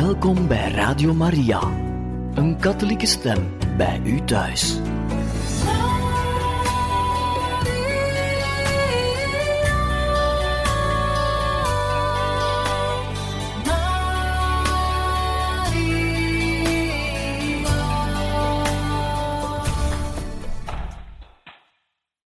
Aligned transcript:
Welkom 0.00 0.48
bij 0.48 0.70
Radio 0.70 1.14
Maria, 1.14 1.60
een 2.34 2.56
katholieke 2.60 3.06
stem 3.06 3.56
bij 3.76 4.00
u 4.04 4.24
thuis. 4.24 4.80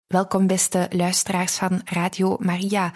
Welkom 0.07 0.47
beste 0.47 0.87
luisteraars 0.89 1.55
van 1.55 1.81
Radio 1.85 2.37
Maria. 2.39 2.93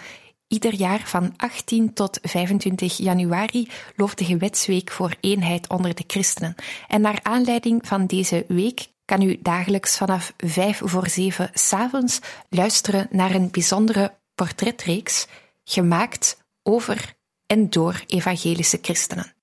Ieder 0.48 0.74
jaar 0.74 1.00
van 1.04 1.34
18 1.36 1.92
tot 1.92 2.18
25 2.22 2.96
januari 2.96 3.68
loopt 3.96 4.18
de 4.18 4.24
gewetsweek 4.24 4.90
voor 4.90 5.16
eenheid 5.20 5.68
onder 5.68 5.94
de 5.94 6.04
christenen. 6.06 6.54
En 6.88 7.00
naar 7.00 7.20
aanleiding 7.22 7.86
van 7.86 8.06
deze 8.06 8.44
week 8.48 8.86
kan 9.04 9.22
u 9.22 9.38
dagelijks 9.42 9.96
vanaf 9.96 10.32
5 10.36 10.80
voor 10.84 11.08
7 11.08 11.50
s'avonds 11.52 12.20
luisteren 12.48 13.06
naar 13.10 13.34
een 13.34 13.50
bijzondere 13.50 14.14
portretreeks 14.34 15.26
gemaakt 15.64 16.44
over 16.62 17.14
en 17.46 17.70
door 17.70 18.02
evangelische 18.06 18.78
christenen. 18.82 19.35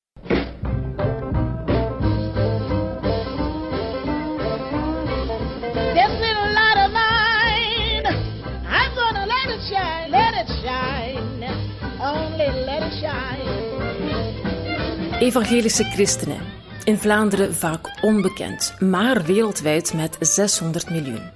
Evangelische 15.19 15.83
christenen. 15.83 16.39
In 16.83 16.97
Vlaanderen 16.97 17.55
vaak 17.55 17.99
onbekend, 18.02 18.75
maar 18.80 19.23
wereldwijd 19.23 19.93
met 19.93 20.17
600 20.19 20.89
miljoen. 20.89 21.30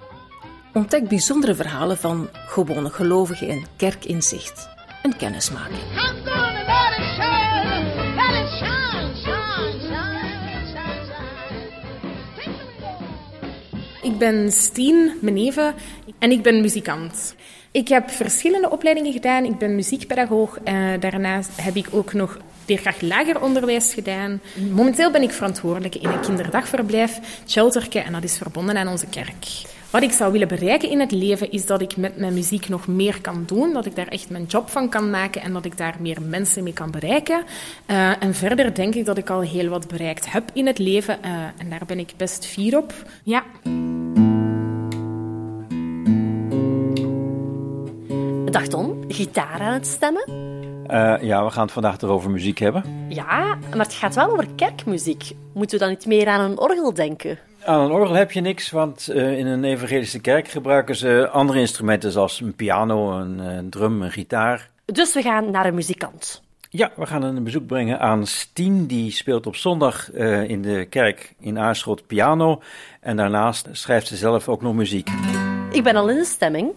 Ontdek 0.73 1.07
bijzondere 1.07 1.55
verhalen 1.55 1.97
van 1.97 2.29
gewone 2.33 2.89
gelovigen 2.89 3.47
in 3.47 3.66
kerkinzicht. 3.75 4.69
Een 5.03 5.17
kennismaking. 5.17 5.77
Ik 14.01 14.17
ben 14.17 14.51
Stien 14.51 15.17
Meneve 15.22 15.73
en 16.19 16.31
ik 16.31 16.44
ben 16.44 16.61
muzikant. 16.61 17.35
Ik 17.78 17.88
heb 17.88 18.09
verschillende 18.09 18.70
opleidingen 18.70 19.11
gedaan. 19.11 19.45
Ik 19.45 19.58
ben 19.58 19.75
muziekpedagoog. 19.75 20.58
Uh, 20.58 20.89
daarnaast 21.00 21.50
heb 21.61 21.75
ik 21.75 21.88
ook 21.92 22.14
nog 22.14 22.38
leerkracht 22.66 23.02
lager 23.02 23.42
onderwijs 23.42 23.94
gedaan. 23.94 24.42
Momenteel 24.72 25.11
ben 25.11 25.22
ik 25.22 25.31
verantwoordelijke 25.31 26.00
in 26.00 26.09
een 26.09 26.19
kinderdagverblijf, 26.19 27.19
Shelterke, 27.47 28.00
en 28.00 28.11
dat 28.11 28.23
is 28.23 28.38
verbonden 28.38 28.78
aan 28.78 28.88
onze 28.88 29.08
kerk. 29.08 29.45
Wat 29.89 30.02
ik 30.02 30.11
zou 30.11 30.31
willen 30.31 30.47
bereiken 30.47 30.89
in 30.89 31.00
het 31.00 31.11
leven 31.11 31.52
is 31.52 31.66
dat 31.66 31.81
ik 31.81 31.97
met 31.97 32.17
mijn 32.17 32.34
muziek 32.34 32.69
nog 32.69 32.88
meer 32.88 33.22
kan 33.22 33.44
doen, 33.45 33.73
dat 33.73 33.86
ik 33.86 33.95
daar 33.95 34.08
echt 34.08 34.30
mijn 34.30 34.45
job 34.45 34.69
van 34.69 34.89
kan 34.89 35.09
maken 35.09 35.41
en 35.41 35.53
dat 35.53 35.66
ik 35.66 35.78
daar 35.78 35.95
meer 36.00 36.22
mensen 36.22 36.64
mee 36.64 36.73
kan 36.73 36.91
bereiken. 36.91 37.44
Uh, 37.88 38.23
en 38.23 38.34
verder 38.34 38.75
denk 38.75 38.95
ik 38.95 39.06
dat 39.06 39.17
ik 39.17 39.30
al 39.30 39.41
heel 39.41 39.69
wat 39.69 39.88
bereikt 39.88 40.31
heb 40.31 40.44
in 40.53 40.67
het 40.67 40.80
leven 40.80 41.17
uh, 41.25 41.31
en 41.58 41.69
daar 41.69 41.86
ben 41.86 42.00
ik 42.00 42.14
best 42.17 42.45
fier 42.45 42.78
op. 42.78 42.94
Ja. 43.23 43.44
Dag 48.50 48.67
Tom, 48.67 49.03
gitaar 49.08 49.59
aan 49.59 49.73
het 49.73 49.88
stemmen? 49.88 50.23
Uh, 50.88 51.16
ja, 51.22 51.45
we 51.45 51.50
gaan 51.52 51.64
het 51.64 51.72
vandaag 51.72 52.02
erover 52.02 52.30
muziek 52.30 52.58
hebben. 52.58 52.84
Ja, 53.09 53.58
maar 53.70 53.86
het 53.86 53.94
gaat 53.94 54.16
wel 54.16 54.31
over 54.31 54.48
kerkmuziek. 54.56 55.31
Moeten 55.53 55.78
we 55.78 55.84
dan 55.84 55.94
niet 55.94 56.06
meer 56.06 56.28
aan 56.28 56.52
een 56.52 56.59
orgel 56.59 56.94
denken? 56.94 57.40
Aan 57.66 57.81
een 57.81 57.92
orgel 57.92 58.16
heb 58.16 58.31
je 58.31 58.42
niks, 58.42 58.70
want 58.70 59.09
uh, 59.12 59.38
in 59.38 59.47
een 59.47 59.63
evangelische 59.63 60.19
kerk 60.19 60.47
gebruiken 60.47 60.96
ze 60.96 61.30
andere 61.31 61.59
instrumenten 61.59 62.12
zoals 62.12 62.41
een 62.41 62.56
piano, 62.56 63.19
een, 63.19 63.40
een 63.40 63.69
drum, 63.69 64.02
een 64.02 64.12
gitaar. 64.12 64.69
Dus 64.86 65.13
we 65.13 65.22
gaan 65.22 65.52
naar 65.52 65.66
een 65.66 65.75
muzikant. 65.75 66.41
Ja, 66.69 66.91
we 66.96 67.06
gaan 67.06 67.24
een 67.24 67.44
bezoek 67.44 67.66
brengen 67.66 68.00
aan 68.00 68.28
Stien. 68.28 68.86
Die 68.86 69.12
speelt 69.12 69.47
op 69.47 69.56
zondag 69.56 70.13
uh, 70.13 70.50
in 70.50 70.62
de 70.62 70.86
kerk 70.90 71.34
in 71.40 71.59
Aarschot 71.59 72.07
piano. 72.07 72.62
En 73.02 73.16
daarnaast 73.16 73.68
schrijft 73.72 74.07
ze 74.07 74.16
zelf 74.16 74.50
ook 74.50 74.62
nog 74.62 74.74
muziek. 74.74 75.09
Ik 75.72 75.84
ben 75.84 75.96
al 75.96 76.09
in 76.09 76.16
de 76.16 76.25
stemming. 76.25 76.74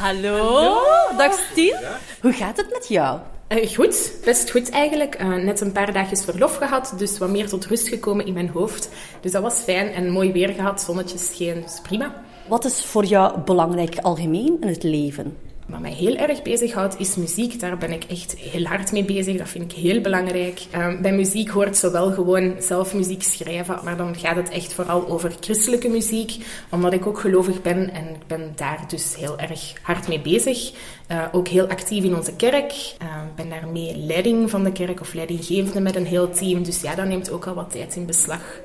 Hallo, 0.00 0.36
Hallo. 0.36 1.16
dag 1.16 1.32
Stien. 1.32 1.76
Ja? 1.80 1.98
Hoe 2.20 2.32
gaat 2.32 2.56
het 2.56 2.70
met 2.70 2.88
jou? 2.88 3.18
Uh, 3.48 3.68
goed, 3.68 4.12
best 4.24 4.50
goed 4.50 4.70
eigenlijk. 4.70 5.20
Uh, 5.22 5.34
net 5.34 5.60
een 5.60 5.72
paar 5.72 5.92
dagjes 5.92 6.24
verlof 6.24 6.56
gehad, 6.56 6.94
dus 6.96 7.18
wat 7.18 7.30
meer 7.30 7.48
tot 7.48 7.66
rust 7.66 7.88
gekomen 7.88 8.26
in 8.26 8.32
mijn 8.32 8.48
hoofd. 8.48 8.88
Dus 9.20 9.32
dat 9.32 9.42
was 9.42 9.54
fijn 9.54 9.92
en 9.92 10.10
mooi 10.10 10.32
weer 10.32 10.48
gehad, 10.48 10.80
zonnetje 10.80 11.18
scheen, 11.18 11.60
dus 11.62 11.80
prima. 11.82 12.22
Wat 12.46 12.64
is 12.64 12.84
voor 12.84 13.04
jou 13.04 13.40
belangrijk 13.40 13.98
algemeen 13.98 14.56
in 14.60 14.68
het 14.68 14.82
leven? 14.82 15.36
Wat 15.70 15.80
mij 15.80 15.92
heel 15.92 16.16
erg 16.16 16.42
bezighoudt 16.42 16.98
is 16.98 17.16
muziek. 17.16 17.60
Daar 17.60 17.78
ben 17.78 17.92
ik 17.92 18.04
echt 18.04 18.34
heel 18.36 18.64
hard 18.64 18.92
mee 18.92 19.04
bezig. 19.04 19.36
Dat 19.36 19.48
vind 19.48 19.72
ik 19.72 19.78
heel 19.78 20.00
belangrijk. 20.00 20.60
Uh, 20.74 21.00
bij 21.00 21.12
muziek 21.12 21.48
hoort 21.48 21.76
zowel 21.76 22.12
gewoon 22.12 22.54
zelf 22.58 22.94
muziek 22.94 23.22
schrijven, 23.22 23.80
maar 23.84 23.96
dan 23.96 24.16
gaat 24.16 24.36
het 24.36 24.48
echt 24.48 24.72
vooral 24.72 25.08
over 25.08 25.32
christelijke 25.40 25.88
muziek, 25.88 26.36
omdat 26.70 26.92
ik 26.92 27.06
ook 27.06 27.18
gelovig 27.18 27.62
ben 27.62 27.92
en 27.92 28.08
ik 28.08 28.26
ben 28.26 28.52
daar 28.56 28.84
dus 28.88 29.16
heel 29.16 29.38
erg 29.38 29.72
hard 29.82 30.08
mee 30.08 30.20
bezig. 30.20 30.72
Uh, 31.12 31.24
ook 31.32 31.48
heel 31.48 31.68
actief 31.68 32.04
in 32.04 32.16
onze 32.16 32.36
kerk. 32.36 32.72
Ik 32.72 32.94
uh, 33.02 33.08
ben 33.36 33.48
daarmee 33.48 33.96
leiding 33.96 34.50
van 34.50 34.64
de 34.64 34.72
kerk 34.72 35.00
of 35.00 35.14
leidinggevende 35.14 35.80
met 35.80 35.96
een 35.96 36.06
heel 36.06 36.30
team. 36.30 36.62
Dus 36.62 36.80
ja, 36.80 36.94
dat 36.94 37.06
neemt 37.06 37.30
ook 37.30 37.46
al 37.46 37.54
wat 37.54 37.70
tijd 37.70 37.96
in 37.96 38.06
beslag. 38.06 38.60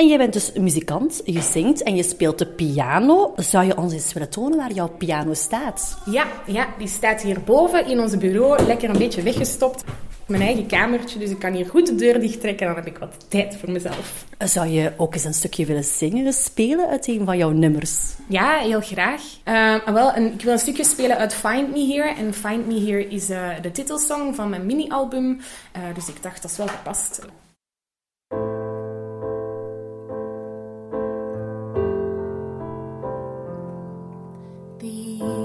En 0.00 0.08
jij 0.08 0.18
bent 0.18 0.32
dus 0.32 0.52
muzikant, 0.52 1.20
je 1.24 1.40
zingt 1.40 1.82
en 1.82 1.96
je 1.96 2.02
speelt 2.02 2.38
de 2.38 2.46
piano. 2.46 3.32
Zou 3.36 3.66
je 3.66 3.76
ons 3.76 3.92
eens 3.92 4.12
willen 4.12 4.30
tonen 4.30 4.58
waar 4.58 4.72
jouw 4.72 4.88
piano 4.88 5.34
staat? 5.34 5.98
Ja, 6.10 6.26
ja, 6.46 6.68
die 6.78 6.88
staat 6.88 7.22
hierboven 7.22 7.86
in 7.86 8.00
ons 8.00 8.16
bureau, 8.16 8.62
lekker 8.62 8.90
een 8.90 8.98
beetje 8.98 9.22
weggestopt. 9.22 9.84
Mijn 10.26 10.42
eigen 10.42 10.66
kamertje, 10.66 11.18
dus 11.18 11.30
ik 11.30 11.38
kan 11.38 11.52
hier 11.52 11.66
goed 11.66 11.86
de 11.86 11.94
deur 11.94 12.20
dicht 12.20 12.40
trekken 12.40 12.66
en 12.66 12.74
dan 12.74 12.84
heb 12.84 12.92
ik 12.92 12.98
wat 12.98 13.30
tijd 13.30 13.56
voor 13.56 13.70
mezelf. 13.70 14.24
Zou 14.38 14.68
je 14.68 14.92
ook 14.96 15.14
eens 15.14 15.24
een 15.24 15.34
stukje 15.34 15.66
willen 15.66 15.84
zingen, 15.84 16.32
spelen 16.32 16.88
uit 16.88 17.06
een 17.06 17.24
van 17.24 17.36
jouw 17.36 17.50
nummers? 17.50 18.00
Ja, 18.28 18.58
heel 18.58 18.80
graag. 18.80 19.22
Uh, 19.44 19.94
wel, 19.94 20.16
een, 20.16 20.32
ik 20.32 20.42
wil 20.42 20.52
een 20.52 20.58
stukje 20.58 20.84
spelen 20.84 21.16
uit 21.16 21.34
Find 21.34 21.70
Me 21.72 21.86
Here. 21.86 22.14
En 22.14 22.34
Find 22.34 22.66
Me 22.66 22.80
Here 22.80 23.08
is 23.08 23.30
uh, 23.30 23.48
de 23.62 23.70
titelsong 23.70 24.34
van 24.34 24.48
mijn 24.48 24.66
mini-album. 24.66 25.40
Uh, 25.76 25.94
dus 25.94 26.08
ik 26.08 26.22
dacht, 26.22 26.42
dat 26.42 26.50
is 26.50 26.56
wel 26.56 26.68
gepast. 26.68 27.20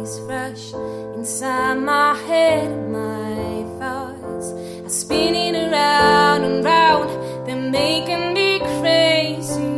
Rush 0.05 0.73
inside 1.15 1.75
my 1.75 2.13
head. 2.27 2.69
My 2.89 3.65
thoughts 3.79 4.51
are 4.85 4.89
spinning 4.89 5.55
around 5.55 6.43
and 6.43 6.63
round. 6.63 7.09
They're 7.47 7.55
making 7.55 8.33
me 8.33 8.59
crazy. 8.79 9.75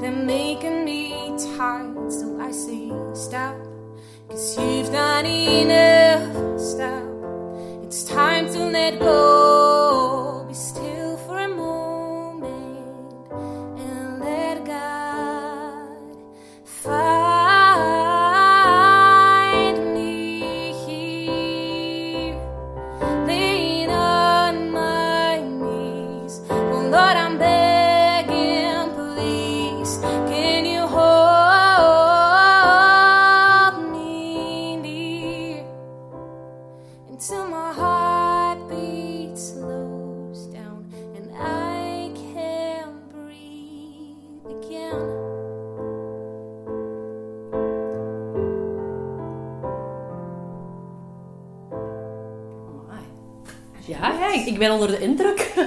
They're 0.00 0.24
making 0.24 0.84
me 0.84 1.34
tired. 1.56 2.10
So 2.10 2.40
I 2.40 2.50
say, 2.50 2.90
stop. 3.12 3.56
Cause 4.28 4.58
you've 4.58 4.90
done 4.90 5.26
enough. 5.26 6.58
Stop. 6.58 7.04
It's 7.84 8.04
time 8.04 8.46
to 8.52 8.58
let 8.70 8.98
go. 8.98 9.33
Ja, 53.86 54.32
ik 54.46 54.58
ben 54.58 54.70
onder 54.70 54.88
de 54.88 55.00
indruk. 55.00 55.52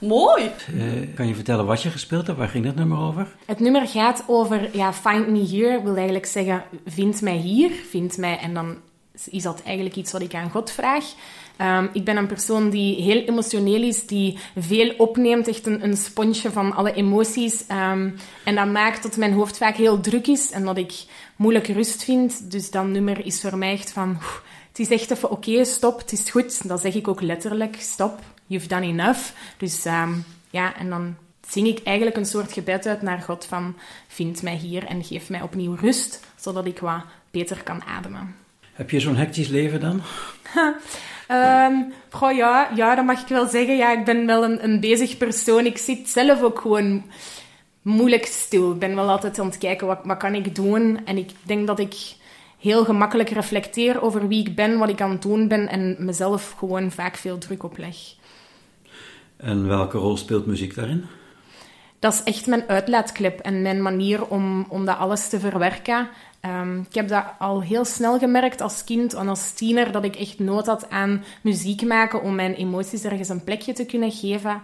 Mooi. 0.00 0.50
Uh, 0.74 0.82
kan 1.14 1.26
je 1.26 1.34
vertellen 1.34 1.66
wat 1.66 1.82
je 1.82 1.90
gespeeld 1.90 2.26
hebt? 2.26 2.38
Waar 2.38 2.48
ging 2.48 2.64
dat 2.64 2.74
nummer 2.74 2.98
over? 2.98 3.28
Het 3.46 3.60
nummer 3.60 3.88
gaat 3.88 4.24
over, 4.26 4.76
ja, 4.76 4.92
find 4.92 5.28
me 5.28 5.46
here 5.46 5.82
wil 5.82 5.94
eigenlijk 5.94 6.26
zeggen, 6.26 6.64
vind 6.86 7.20
mij 7.20 7.36
hier, 7.36 7.70
vind 7.70 8.16
mij 8.16 8.38
en 8.38 8.54
dan 8.54 8.76
is 9.30 9.42
dat 9.42 9.62
eigenlijk 9.64 9.96
iets 9.96 10.12
wat 10.12 10.20
ik 10.20 10.34
aan 10.34 10.50
God 10.50 10.70
vraag. 10.70 11.04
Ehm, 11.56 11.86
ik 11.92 12.04
ben 12.04 12.16
een 12.16 12.26
persoon 12.26 12.70
die 12.70 13.02
heel 13.02 13.22
emotioneel 13.22 13.82
is, 13.82 14.06
die 14.06 14.38
veel 14.56 14.94
opneemt, 14.96 15.48
echt 15.48 15.66
een, 15.66 15.84
een 15.84 15.96
sponsje 15.96 16.50
van 16.50 16.74
alle 16.74 16.92
emoties. 16.92 17.66
Ehm, 17.66 18.10
en 18.44 18.54
dat 18.54 18.66
maakt 18.66 19.02
dat 19.02 19.16
mijn 19.16 19.32
hoofd 19.32 19.56
vaak 19.56 19.76
heel 19.76 20.00
druk 20.00 20.26
is 20.26 20.50
en 20.50 20.64
dat 20.64 20.76
ik 20.76 20.92
moeilijk 21.36 21.66
rust 21.66 22.04
vind. 22.04 22.50
Dus 22.50 22.70
dat 22.70 22.86
nummer 22.86 23.26
is 23.26 23.40
voor 23.40 23.58
mij 23.58 23.72
echt 23.72 23.92
van... 23.92 24.18
het 24.70 24.78
is 24.78 24.90
echt 24.90 25.10
even 25.10 25.30
oké, 25.30 25.64
stop, 25.64 25.98
het 25.98 26.12
is 26.12 26.30
goed. 26.30 26.68
Dat 26.68 26.80
zeg 26.80 26.94
ik 26.94 27.08
ook 27.08 27.20
letterlijk, 27.20 27.76
stop, 27.78 28.18
you've 28.46 28.68
done 28.68 28.86
enough. 28.86 29.20
Dus 29.56 29.84
ehm, 29.84 30.12
ja, 30.50 30.76
en 30.76 30.90
dan 30.90 31.16
zing 31.48 31.66
ik 31.66 31.80
eigenlijk 31.82 32.16
een 32.16 32.26
soort 32.26 32.52
gebed 32.52 32.86
uit 32.86 33.02
naar 33.02 33.20
God 33.20 33.44
van... 33.44 33.76
Vind 34.08 34.42
mij 34.42 34.54
hier 34.54 34.86
en 34.86 35.04
geef 35.04 35.28
mij 35.28 35.42
opnieuw 35.42 35.74
rust, 35.74 36.20
zodat 36.36 36.66
ik 36.66 36.78
wat 36.78 37.02
beter 37.30 37.62
kan 37.62 37.82
ademen. 37.82 38.36
Heb 38.72 38.90
je 38.90 39.00
zo'n 39.00 39.16
hectisch 39.16 39.48
leven 39.48 39.80
dan? 39.80 40.02
Goh, 42.10 42.36
ja, 42.36 42.70
ja, 42.74 42.94
dat 42.94 43.04
mag 43.04 43.20
ik 43.20 43.28
wel 43.28 43.46
zeggen. 43.46 43.76
Ja, 43.76 43.92
ik 43.92 44.04
ben 44.04 44.26
wel 44.26 44.44
een, 44.44 44.64
een 44.64 44.80
bezig 44.80 45.16
persoon. 45.16 45.66
Ik 45.66 45.78
zit 45.78 46.08
zelf 46.08 46.42
ook 46.42 46.60
gewoon 46.60 47.04
moeilijk 47.82 48.26
stil. 48.26 48.72
Ik 48.72 48.78
ben 48.78 48.94
wel 48.94 49.08
altijd 49.08 49.38
aan 49.38 49.46
het 49.46 49.58
kijken, 49.58 49.86
wat, 49.86 50.00
wat 50.04 50.16
kan 50.16 50.34
ik 50.34 50.54
doen? 50.54 51.00
En 51.04 51.16
ik 51.16 51.30
denk 51.42 51.66
dat 51.66 51.78
ik 51.78 51.94
heel 52.60 52.84
gemakkelijk 52.84 53.30
reflecteer 53.30 54.02
over 54.02 54.28
wie 54.28 54.46
ik 54.46 54.54
ben, 54.54 54.78
wat 54.78 54.88
ik 54.88 55.00
aan 55.00 55.10
het 55.10 55.22
doen 55.22 55.48
ben 55.48 55.68
en 55.68 55.96
mezelf 55.98 56.54
gewoon 56.58 56.90
vaak 56.90 57.16
veel 57.16 57.38
druk 57.38 57.62
opleg. 57.62 57.96
En 59.36 59.68
welke 59.68 59.98
rol 59.98 60.16
speelt 60.16 60.46
muziek 60.46 60.74
daarin? 60.74 61.04
dat 62.00 62.12
is 62.12 62.22
echt 62.22 62.46
mijn 62.46 62.68
uitlaatklep 62.68 63.40
en 63.40 63.62
mijn 63.62 63.82
manier 63.82 64.26
om, 64.26 64.66
om 64.68 64.84
dat 64.84 64.98
alles 64.98 65.28
te 65.28 65.40
verwerken. 65.40 66.08
Ehm, 66.40 66.78
ik 66.78 66.94
heb 66.94 67.08
dat 67.08 67.24
al 67.38 67.62
heel 67.62 67.84
snel 67.84 68.18
gemerkt 68.18 68.60
als 68.60 68.84
kind 68.84 69.14
en 69.14 69.28
als 69.28 69.52
tiener, 69.52 69.92
dat 69.92 70.04
ik 70.04 70.16
echt 70.16 70.38
nood 70.38 70.66
had 70.66 70.90
aan 70.90 71.24
muziek 71.40 71.82
maken 71.82 72.22
om 72.22 72.34
mijn 72.34 72.54
emoties 72.54 73.04
ergens 73.04 73.28
een 73.28 73.44
plekje 73.44 73.72
te 73.72 73.84
kunnen 73.84 74.10
geven. 74.10 74.62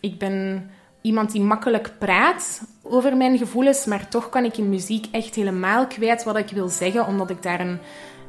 Ik 0.00 0.18
ben 0.18 0.70
iemand 1.04 1.32
die 1.32 1.40
makkelijk 1.40 1.92
praat 1.98 2.60
over 2.82 3.16
mijn 3.16 3.38
gevoelens, 3.38 3.84
maar 3.84 4.08
toch 4.08 4.28
kan 4.28 4.44
ik 4.44 4.56
in 4.56 4.68
muziek 4.68 5.06
echt 5.10 5.34
helemaal 5.34 5.86
kwijt 5.86 6.24
wat 6.24 6.36
ik 6.36 6.50
wil 6.50 6.68
zeggen, 6.68 7.06
omdat 7.06 7.30
ik 7.30 7.42
daar 7.42 7.60
een, 7.60 7.78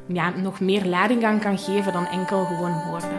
ja, 0.06 0.30
nog 0.30 0.60
meer 0.60 0.84
lading 0.84 1.24
aan 1.24 1.40
kan 1.40 1.58
geven 1.58 1.92
dan 1.92 2.06
enkel 2.06 2.44
gewoon 2.44 2.82
please. 2.90 3.14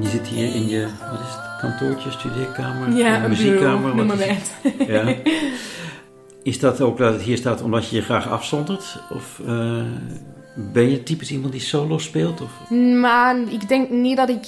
Je 0.00 0.08
zit 0.08 0.26
hier 0.26 0.54
in 0.54 0.68
je, 0.68 0.88
wat 1.10 1.20
is 1.20 1.34
het, 1.34 1.49
kantoortje, 1.60 2.10
studeerkamer, 2.10 2.96
Ja, 2.96 3.22
een 3.24 3.28
muziekkamer? 3.28 3.94
bureau, 3.94 4.06
wat 4.06 4.16
maar 4.16 4.28
is. 4.28 4.86
Ja. 4.94 5.14
Is 6.42 6.58
dat 6.58 6.80
ook 6.80 6.98
dat 6.98 7.12
het 7.12 7.22
hier 7.22 7.36
staat 7.36 7.62
omdat 7.62 7.88
je 7.88 7.96
je 7.96 8.02
graag 8.02 8.28
afzondert? 8.28 8.98
Of 9.10 9.40
eh, 9.46 9.82
ben 10.54 10.90
je 10.90 11.02
typisch 11.02 11.30
iemand 11.30 11.52
die 11.52 11.60
solo 11.60 11.98
speelt? 11.98 12.40
Of? 12.40 12.70
Maar 13.00 13.36
ik 13.48 13.68
denk 13.68 13.90
niet 13.90 14.16
dat 14.16 14.28
ik 14.28 14.46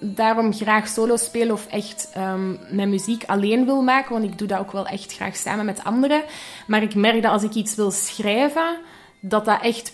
daarom 0.00 0.52
graag 0.54 0.88
solo 0.88 1.16
speel 1.16 1.52
of 1.52 1.66
echt 1.66 2.10
ehm, 2.14 2.50
mijn 2.70 2.90
muziek 2.90 3.24
alleen 3.26 3.64
wil 3.64 3.82
maken, 3.82 4.12
want 4.12 4.24
ik 4.24 4.38
doe 4.38 4.48
dat 4.48 4.58
ook 4.58 4.72
wel 4.72 4.86
echt 4.86 5.14
graag 5.14 5.36
samen 5.36 5.64
met 5.64 5.84
anderen. 5.84 6.22
Maar 6.66 6.82
ik 6.82 6.94
merk 6.94 7.22
dat 7.22 7.32
als 7.32 7.42
ik 7.42 7.54
iets 7.54 7.74
wil 7.74 7.90
schrijven, 7.90 8.76
dat 9.20 9.44
dat 9.44 9.62
echt 9.62 9.92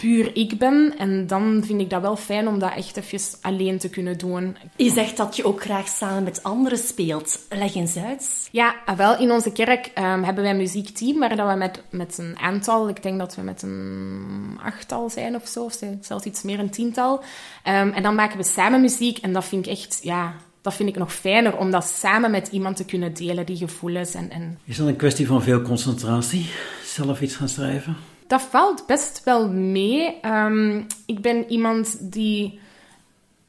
puur 0.00 0.36
ik 0.36 0.58
ben. 0.58 0.94
En 0.98 1.26
dan 1.26 1.62
vind 1.64 1.80
ik 1.80 1.90
dat 1.90 2.00
wel 2.00 2.16
fijn 2.16 2.48
om 2.48 2.58
dat 2.58 2.74
echt 2.76 2.96
even 2.96 3.38
alleen 3.40 3.78
te 3.78 3.88
kunnen 3.88 4.18
doen. 4.18 4.56
Je 4.76 4.90
zegt 4.90 5.16
dat 5.16 5.36
je 5.36 5.44
ook 5.44 5.62
graag 5.62 5.88
samen 5.88 6.22
met 6.22 6.42
anderen 6.42 6.78
speelt. 6.78 7.38
Leg 7.48 7.74
eens 7.74 7.96
uit. 7.96 8.48
Ja, 8.52 8.74
ah, 8.84 8.96
wel, 8.96 9.18
in 9.18 9.30
onze 9.30 9.52
kerk 9.52 9.90
ehm, 9.94 10.22
hebben 10.22 10.42
wij 10.42 10.52
een 10.52 10.58
muziekteam, 10.58 11.18
waar 11.18 11.36
dat 11.36 11.48
we 11.48 11.54
met, 11.54 11.82
met 11.90 12.18
een 12.18 12.38
aantal, 12.38 12.88
ik 12.88 13.02
denk 13.02 13.18
dat 13.18 13.34
we 13.34 13.42
met 13.42 13.62
een 13.62 14.58
achttal 14.62 15.10
zijn 15.10 15.34
of 15.34 15.46
zo, 15.46 15.64
of 15.64 15.78
zelfs 16.00 16.24
iets 16.24 16.42
meer 16.42 16.58
een 16.58 16.70
tiental. 16.70 17.22
Ehm, 17.62 17.88
en 17.88 18.02
dan 18.02 18.14
maken 18.14 18.36
we 18.36 18.44
samen 18.44 18.80
muziek 18.80 19.18
en 19.18 19.32
dat 19.32 19.44
vind 19.44 19.66
ik 19.66 19.72
echt, 19.72 19.98
ja, 20.02 20.34
dat 20.62 20.74
vind 20.74 20.88
ik 20.88 20.96
nog 20.96 21.12
fijner, 21.12 21.56
om 21.56 21.70
dat 21.70 21.84
samen 21.84 22.30
met 22.30 22.48
iemand 22.48 22.76
te 22.76 22.84
kunnen 22.84 23.14
delen, 23.14 23.46
die 23.46 23.56
gevoelens. 23.56 24.14
En, 24.14 24.30
en 24.30 24.58
Is 24.64 24.76
dat 24.76 24.86
een 24.86 24.96
kwestie 24.96 25.26
van 25.26 25.42
veel 25.42 25.62
concentratie? 25.62 26.50
Zelf 26.84 27.20
iets 27.20 27.36
gaan 27.36 27.48
schrijven? 27.48 27.96
Dat 28.28 28.42
valt 28.42 28.86
best 28.86 29.24
wel 29.24 29.48
mee. 29.50 30.20
Ehm, 30.20 30.82
ik 31.06 31.20
ben 31.20 31.50
iemand 31.50 32.12
die 32.12 32.60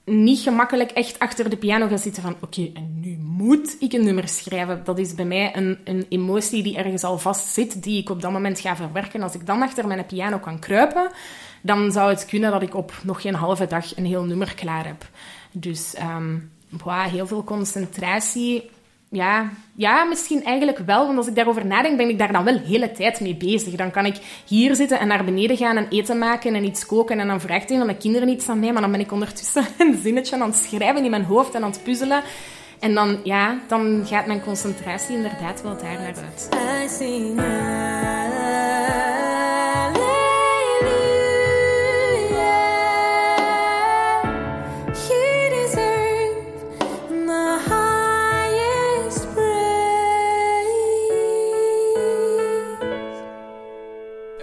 niet 0.06 0.40
gemakkelijk 0.40 0.92
echt 0.92 1.20
achter 1.20 1.50
de 1.50 1.58
piano 1.58 1.88
gaat 1.88 2.02
zitten 2.02 2.24
van 2.24 2.36
oké, 2.42 2.70
en 2.74 3.00
nu 3.00 3.18
moet 3.18 3.76
ik 3.80 3.94
een 3.94 4.04
nummer 4.04 4.28
schrijven. 4.28 4.81
Dat 4.84 5.00
is 5.00 5.16
bij 5.16 5.26
mij 5.26 5.56
een, 5.56 5.78
een 5.84 6.06
emotie 6.10 6.64
die 6.64 6.78
ergens 6.78 7.04
al 7.04 7.18
vast 7.18 7.48
zit, 7.48 7.84
die 7.84 8.02
ik 8.02 8.10
op 8.10 8.22
dat 8.22 8.31
moment 8.31 8.60
ga 8.60 8.76
verwerken. 8.76 9.22
Als 9.22 9.34
ik 9.34 9.46
dan 9.46 9.62
achter 9.62 9.88
mijn 9.88 10.06
piano 10.06 10.38
kan 10.38 10.60
kruipen, 10.60 11.12
dan 11.62 11.92
zou 11.92 12.10
het 12.10 12.26
kunnen 12.26 12.52
dat 12.52 12.62
ik 12.62 12.76
op 12.76 12.94
nog 13.04 13.22
geen 13.22 13.36
halve 13.36 13.68
dag 13.68 13.98
een 13.98 14.06
heel 14.06 14.24
nummer 14.24 14.56
klaar 14.56 14.86
heb. 14.86 15.10
Dus 15.52 15.94
wow, 16.70 17.06
heel 17.06 17.28
veel 17.28 17.44
concentratie. 17.44 18.70
Ja, 19.12 19.50
ja, 19.76 20.04
misschien 20.04 20.44
eigenlijk 20.44 20.78
wel. 20.78 21.06
Want 21.06 21.18
als 21.18 21.28
ik 21.28 21.36
daarover 21.36 21.66
nadenk, 21.66 21.98
ben 21.98 22.10
ik 22.10 22.18
daar 22.18 22.32
dan 22.32 22.44
wel 22.44 22.60
hele 22.60 22.92
tijd 22.92 23.20
mee 23.20 23.36
bezig. 23.36 23.76
Dan 23.76 23.92
kan 23.92 24.06
ik 24.06 24.16
hier 24.46 24.76
zitten 24.76 25.00
en 25.00 25.08
naar 25.08 25.24
beneden 25.24 25.58
gaan 25.58 25.78
en 25.78 25.88
eten 25.90 26.18
maken 26.18 26.56
en 26.56 26.64
iets 26.64 26.86
koken. 26.86 27.20
En 27.20 27.28
dan 27.28 27.42
vraagt 27.42 27.72
een 27.72 27.78
van 27.78 27.86
mijn 27.86 27.98
kinderen 27.98 28.30
iets 28.30 28.50
aan 28.50 28.60
mij. 28.60 28.72
Maar 28.72 28.82
dan 28.82 28.92
ben 28.92 29.00
ik 29.00 29.12
ondertussen 29.12 29.66
een 29.78 30.00
zinnetje 30.02 30.36
aan 30.36 30.50
het 30.50 30.56
schrijven 30.56 31.04
in 31.04 31.10
mijn 31.10 31.24
hoofd 31.24 31.54
en 31.54 31.64
aan 31.64 31.72
het 31.72 31.84
puzzelen. 31.84 32.24
En 32.80 32.94
dan, 32.94 33.20
ja, 33.24 33.60
dan 33.68 34.06
gaat 34.06 34.26
mijn 34.26 34.42
concentratie 34.42 35.16
inderdaad 35.16 35.62
wel 35.62 35.78
daar 35.78 35.94
naar 35.94 36.16
uit. 36.16 36.50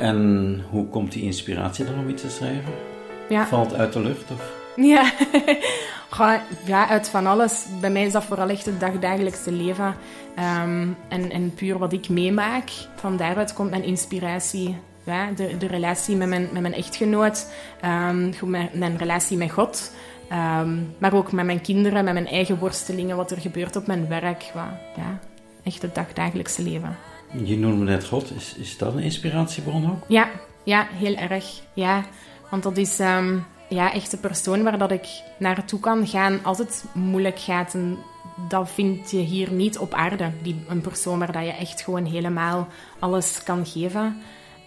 En 0.06 0.62
hoe 0.70 0.86
komt 0.86 1.12
die 1.12 1.22
inspiratie 1.22 1.84
dan 1.84 1.98
om 1.98 2.08
iets 2.08 2.22
te 2.22 2.30
schrijven? 2.30 2.72
Ja. 3.28 3.46
Valt 3.46 3.74
uit 3.74 3.92
de 3.92 4.00
lucht? 4.00 4.30
Of? 4.30 4.52
Ja. 4.76 5.12
Ja, 6.64 6.88
uit 6.88 7.08
van 7.08 7.26
alles. 7.26 7.66
Bij 7.80 7.90
mij 7.90 8.04
is 8.04 8.12
dat 8.12 8.24
vooral 8.24 8.48
echt 8.48 8.66
het 8.66 8.80
dagdagelijkse 8.80 9.52
leven. 9.52 9.94
Ehm, 10.36 10.88
en, 11.08 11.30
en 11.30 11.54
puur 11.54 11.78
wat 11.78 11.92
ik 11.92 12.08
meemaak. 12.08 12.70
Van 12.94 13.16
daaruit 13.16 13.52
komt 13.52 13.70
mijn 13.70 13.84
inspiratie. 13.84 14.76
Ja, 15.04 15.30
de, 15.36 15.56
de 15.56 15.66
relatie 15.66 16.16
met 16.16 16.28
mijn, 16.28 16.48
met 16.52 16.62
mijn 16.62 16.74
echtgenoot. 16.74 17.46
ehm, 17.80 18.32
mijn, 18.50 18.70
mijn 18.72 18.96
relatie 18.96 19.36
met 19.36 19.50
God. 19.50 19.92
ehm, 20.28 20.76
maar 20.98 21.14
ook 21.14 21.32
met 21.32 21.44
mijn 21.44 21.60
kinderen, 21.60 22.04
met 22.04 22.12
mijn 22.12 22.26
eigen 22.28 22.58
worstelingen. 22.58 23.16
Wat 23.16 23.30
er 23.30 23.40
gebeurt 23.40 23.76
op 23.76 23.86
mijn 23.86 24.08
werk. 24.08 24.50
Wat, 24.54 24.64
ja, 24.96 25.18
echt 25.64 25.82
het 25.82 25.94
dagdagelijkse 25.94 26.62
leven. 26.62 26.96
Je 27.44 27.58
noemde 27.58 27.84
net 27.84 28.06
God. 28.06 28.30
Is, 28.36 28.54
is 28.54 28.78
dat 28.78 28.94
een 28.94 29.02
inspiratiebron 29.02 29.90
ook? 29.90 30.04
Ja, 30.08 30.30
ja, 30.64 30.86
heel 30.90 31.14
erg. 31.14 31.62
Ja, 31.74 32.04
want 32.50 32.62
dat 32.62 32.76
is 32.76 32.98
ehm, 32.98 33.38
ja, 33.68 33.92
echt 33.92 34.10
de 34.10 34.16
persoon 34.16 34.62
waar 34.62 34.78
dat 34.78 34.90
ik 34.90 35.06
naartoe 35.38 35.80
kan 35.80 36.06
gaan 36.06 36.44
als 36.44 36.58
het 36.58 36.84
moeilijk 36.94 37.38
gaat. 37.38 37.74
En 37.74 37.98
dat 38.48 38.70
vind 38.70 39.10
je 39.10 39.18
hier 39.18 39.52
niet 39.52 39.78
op 39.78 39.94
aarde. 39.94 40.30
Die, 40.42 40.64
een 40.68 40.80
persoon 40.80 41.18
waar 41.18 41.32
dat 41.32 41.44
je 41.44 41.52
echt 41.52 41.80
gewoon 41.80 42.04
helemaal 42.04 42.68
alles 42.98 43.42
kan 43.42 43.66
geven. 43.66 44.16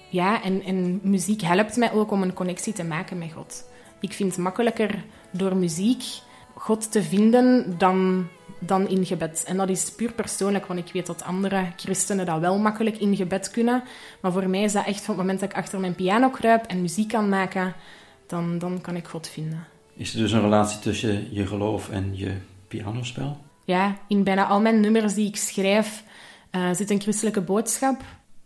Ja, 0.09 0.43
en, 0.43 0.63
en 0.63 0.99
muziek 1.03 1.41
helpt 1.41 1.75
mij 1.75 1.91
ook 1.93 2.11
om 2.11 2.21
een 2.21 2.33
connectie 2.33 2.73
te 2.73 2.83
maken 2.83 3.17
met 3.17 3.31
God. 3.33 3.63
Ik 3.99 4.13
vind 4.13 4.31
het 4.31 4.43
makkelijker 4.43 5.03
door 5.31 5.55
muziek 5.55 6.03
God 6.55 6.91
te 6.91 7.03
vinden 7.03 7.75
dan, 7.77 8.27
dan 8.59 8.87
in 8.87 9.05
gebed. 9.05 9.43
En 9.47 9.57
dat 9.57 9.69
is 9.69 9.91
puur 9.91 10.13
persoonlijk, 10.13 10.65
want 10.65 10.79
ik 10.79 10.93
weet 10.93 11.05
dat 11.05 11.23
andere 11.23 11.65
christenen 11.75 12.25
dat 12.25 12.39
wel 12.39 12.57
makkelijk 12.57 12.97
in 12.97 13.15
gebed 13.15 13.51
kunnen. 13.51 13.83
Maar 14.21 14.31
voor 14.31 14.49
mij 14.49 14.61
is 14.61 14.73
dat 14.73 14.85
echt 14.85 15.01
van 15.01 15.13
het 15.13 15.23
moment 15.23 15.39
dat 15.39 15.49
ik 15.49 15.55
achter 15.55 15.79
mijn 15.79 15.95
piano 15.95 16.29
kruip 16.29 16.65
en 16.65 16.81
muziek 16.81 17.07
kan 17.07 17.29
maken, 17.29 17.73
dan, 18.27 18.57
dan 18.57 18.81
kan 18.81 18.95
ik 18.95 19.07
God 19.07 19.27
vinden. 19.27 19.65
Is 19.93 20.13
er 20.13 20.19
dus 20.19 20.31
een 20.31 20.41
relatie 20.41 20.79
tussen 20.79 21.33
je 21.33 21.47
geloof 21.47 21.89
en 21.89 22.17
je 22.17 22.33
pianospel? 22.67 23.37
Ja, 23.65 23.97
in 24.07 24.23
bijna 24.23 24.45
al 24.45 24.61
mijn 24.61 24.79
nummers 24.79 25.13
die 25.13 25.27
ik 25.27 25.35
schrijf 25.35 26.03
eh, 26.49 26.69
zit 26.73 26.89
een 26.89 27.01
christelijke 27.01 27.41
boodschap. 27.41 28.01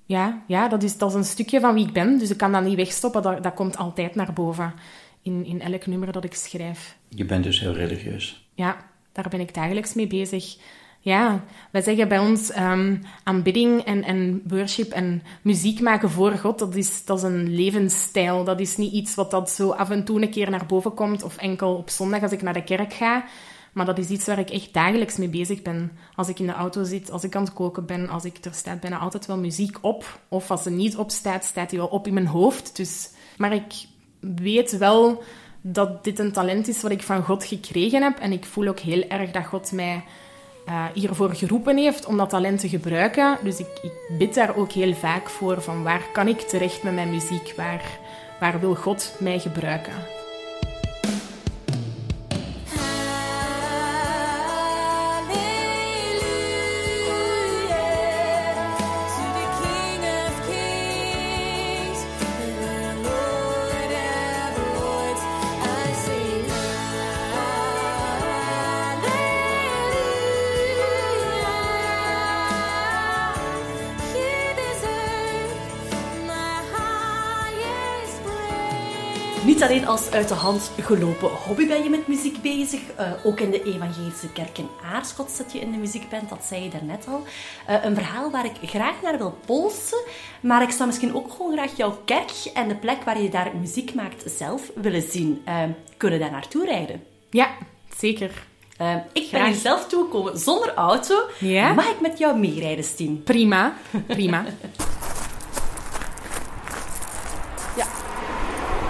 Ja, 0.05 0.43
ja 0.47 0.67
dat, 0.67 0.83
is, 0.83 0.97
dat 0.97 1.09
is 1.09 1.15
een 1.15 1.23
stukje 1.23 1.59
van 1.59 1.73
wie 1.73 1.87
ik 1.87 1.93
ben, 1.93 2.17
dus 2.17 2.29
ik 2.29 2.37
kan 2.37 2.51
dat 2.51 2.63
niet 2.63 2.75
wegstoppen. 2.75 3.21
Dat, 3.21 3.43
dat 3.43 3.53
komt 3.53 3.77
altijd 3.77 4.15
naar 4.15 4.33
boven 4.33 4.73
in, 5.21 5.45
in 5.45 5.61
elk 5.61 5.85
nummer 5.85 6.11
dat 6.11 6.23
ik 6.23 6.33
schrijf. 6.33 6.97
Je 7.09 7.25
bent 7.25 7.43
dus 7.43 7.59
heel 7.59 7.73
religieus. 7.73 8.47
Ja, 8.53 8.77
daar 9.13 9.29
ben 9.29 9.39
ik 9.39 9.53
dagelijks 9.53 9.93
mee 9.93 10.07
bezig. 10.07 10.57
Ja, 10.99 11.43
wij 11.71 11.81
zeggen 11.81 12.07
bij 12.07 12.19
ons 12.19 12.51
ehm, 12.51 12.95
aanbidding 13.23 13.81
en, 13.81 14.03
en 14.03 14.41
worship 14.47 14.91
en 14.91 15.23
muziek 15.41 15.81
maken 15.81 16.09
voor 16.09 16.31
God, 16.31 16.59
dat 16.59 16.75
is, 16.75 17.05
dat 17.05 17.17
is 17.17 17.23
een 17.23 17.55
levensstijl. 17.55 18.43
Dat 18.43 18.59
is 18.59 18.77
niet 18.77 18.93
iets 18.93 19.15
wat 19.15 19.31
dat 19.31 19.49
zo 19.49 19.69
af 19.69 19.89
en 19.89 20.03
toe 20.03 20.21
een 20.21 20.29
keer 20.29 20.49
naar 20.49 20.65
boven 20.65 20.93
komt 20.93 21.23
of 21.23 21.37
enkel 21.37 21.75
op 21.75 21.89
zondag 21.89 22.21
als 22.21 22.31
ik 22.31 22.41
naar 22.41 22.53
de 22.53 22.63
kerk 22.63 22.93
ga. 22.93 23.25
Maar 23.73 23.85
dat 23.85 23.97
is 23.97 24.09
iets 24.09 24.25
waar 24.25 24.39
ik 24.39 24.49
echt 24.49 24.73
dagelijks 24.73 25.17
mee 25.17 25.29
bezig 25.29 25.61
ben. 25.61 25.91
Als 26.15 26.27
ik 26.27 26.39
in 26.39 26.45
de 26.45 26.53
auto 26.53 26.83
zit, 26.83 27.11
als 27.11 27.23
ik 27.23 27.35
aan 27.35 27.43
het 27.43 27.53
koken 27.53 27.85
ben, 27.85 28.09
als 28.09 28.25
ik 28.25 28.45
er 28.45 28.53
staat 28.53 28.79
bijna 28.79 28.97
altijd 28.97 29.25
wel 29.25 29.37
muziek 29.37 29.77
op. 29.81 30.19
Of 30.27 30.51
als 30.51 30.63
ze 30.63 30.69
niet 30.69 30.97
op 30.97 31.11
staat, 31.11 31.43
staat 31.43 31.69
die 31.69 31.79
wel 31.79 31.87
op 31.87 32.07
in 32.07 32.13
mijn 32.13 32.27
hoofd. 32.27 32.75
Dus, 32.75 33.09
maar 33.37 33.53
ik 33.53 33.73
weet 34.19 34.77
wel 34.77 35.23
dat 35.65 36.03
dit 36.03 36.19
een 36.19 36.31
talent 36.31 36.67
is 36.67 36.81
wat 36.81 36.91
ik 36.91 37.03
van 37.03 37.23
God 37.23 37.45
gekregen 37.45 38.01
heb. 38.01 38.19
En 38.19 38.31
ik 38.31 38.45
voel 38.45 38.67
ook 38.67 38.79
heel 38.79 39.07
erg 39.07 39.31
dat 39.31 39.45
God 39.45 39.71
mij 39.71 40.03
eh, 40.65 40.85
hiervoor 40.93 41.35
geroepen 41.35 41.77
heeft 41.77 42.05
om 42.05 42.17
dat 42.17 42.29
talent 42.29 42.59
te 42.59 42.69
gebruiken. 42.69 43.37
Dus 43.43 43.59
ik, 43.59 43.79
ik 43.81 44.17
bid 44.17 44.33
daar 44.33 44.55
ook 44.55 44.71
heel 44.71 44.93
vaak 44.93 45.29
voor 45.29 45.61
van 45.61 45.83
waar 45.83 46.03
kan 46.13 46.27
ik 46.27 46.39
terecht 46.39 46.83
met 46.83 46.93
mijn 46.93 47.09
muziek? 47.09 47.53
Waar, 47.57 47.83
waar 48.39 48.59
wil 48.59 48.75
God 48.75 49.15
mij 49.19 49.39
gebruiken? 49.39 50.22
Alleen 79.63 79.87
als 79.87 80.11
uit 80.11 80.27
de 80.27 80.33
hand 80.33 80.71
gelopen 80.81 81.29
hobby 81.29 81.67
ben 81.67 81.83
je 81.83 81.89
met 81.89 82.07
muziek 82.07 82.41
bezig. 82.41 82.79
eh, 82.95 83.11
ook 83.23 83.39
in 83.39 83.51
de 83.51 83.63
Evangelische 83.63 84.29
Kerk 84.33 84.57
in 84.57 84.67
Aarschot 84.93 85.31
zit 85.31 85.51
je 85.51 85.59
in 85.59 85.71
de 85.71 85.77
muziekband, 85.77 86.29
dat 86.29 86.43
zei 86.45 86.63
je 86.63 86.69
daarnet 86.69 87.05
al. 87.07 87.23
Eh, 87.67 87.75
een 87.83 87.95
verhaal 87.95 88.31
waar 88.31 88.45
ik 88.45 88.69
graag 88.69 89.01
naar 89.03 89.17
wil 89.17 89.37
polsen. 89.45 89.97
Maar 90.41 90.61
ik 90.61 90.69
zou 90.71 90.85
misschien 90.87 91.15
ook 91.15 91.31
gewoon 91.31 91.51
graag 91.51 91.77
jouw 91.77 91.97
kerk 92.05 92.31
en 92.53 92.67
de 92.67 92.75
plek 92.75 93.03
waar 93.03 93.21
je 93.21 93.29
daar 93.29 93.51
muziek 93.59 93.93
maakt 93.93 94.23
zelf 94.37 94.71
willen 94.75 95.01
zien. 95.11 95.41
Eh, 95.45 95.63
kunnen 95.97 96.19
daar 96.19 96.31
naartoe 96.31 96.65
rijden? 96.65 97.03
Ja, 97.29 97.47
zeker. 97.97 98.31
Ik 99.13 99.13
ben 99.13 99.23
Graag. 99.39 99.45
hier 99.47 99.55
zelf 99.55 99.87
toegekomen 99.87 100.37
zonder 100.39 100.73
auto. 100.73 101.15
Ja? 101.39 101.73
Mag 101.73 101.89
ik 101.89 102.01
met 102.01 102.17
jou 102.17 102.37
meerijden, 102.39 102.83
Stien? 102.83 103.23
Prima, 103.23 103.73
prima. 104.07 104.45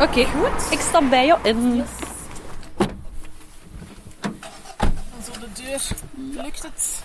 Oké, 0.03 0.25
goed. 0.25 0.71
Ik 0.71 0.79
stap 0.79 1.09
bij 1.09 1.25
jou 1.25 1.39
in. 1.43 1.83
Zo 5.23 5.31
de 5.31 5.63
deur, 5.63 5.81
lukt 6.43 6.63
het? 6.63 7.03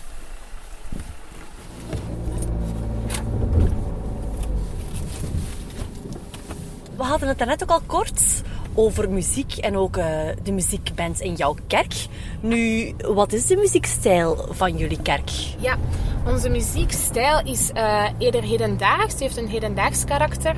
We 6.96 7.02
hadden 7.02 7.28
het 7.28 7.38
daarnet 7.38 7.62
ook 7.62 7.70
al 7.70 7.82
kort 7.86 8.42
over 8.74 9.10
muziek 9.10 9.56
en 9.56 9.76
ook 9.76 9.96
eh, 9.96 10.06
de 10.42 10.52
muziekband 10.52 11.20
in 11.20 11.34
jouw 11.34 11.56
kerk. 11.66 11.94
Nu, 12.40 12.92
wat 12.98 13.32
is 13.32 13.46
de 13.46 13.56
muziekstijl 13.56 14.48
van 14.50 14.76
jullie 14.76 15.02
kerk? 15.02 15.30
Ja, 15.58 15.76
onze 16.28 16.48
muziekstijl 16.48 17.40
is 17.44 17.70
eh, 17.72 18.04
eerder 18.18 18.42
hedendaags. 18.42 19.20
Heeft 19.20 19.36
een 19.36 19.48
hedendaags 19.48 20.04
karakter. 20.04 20.56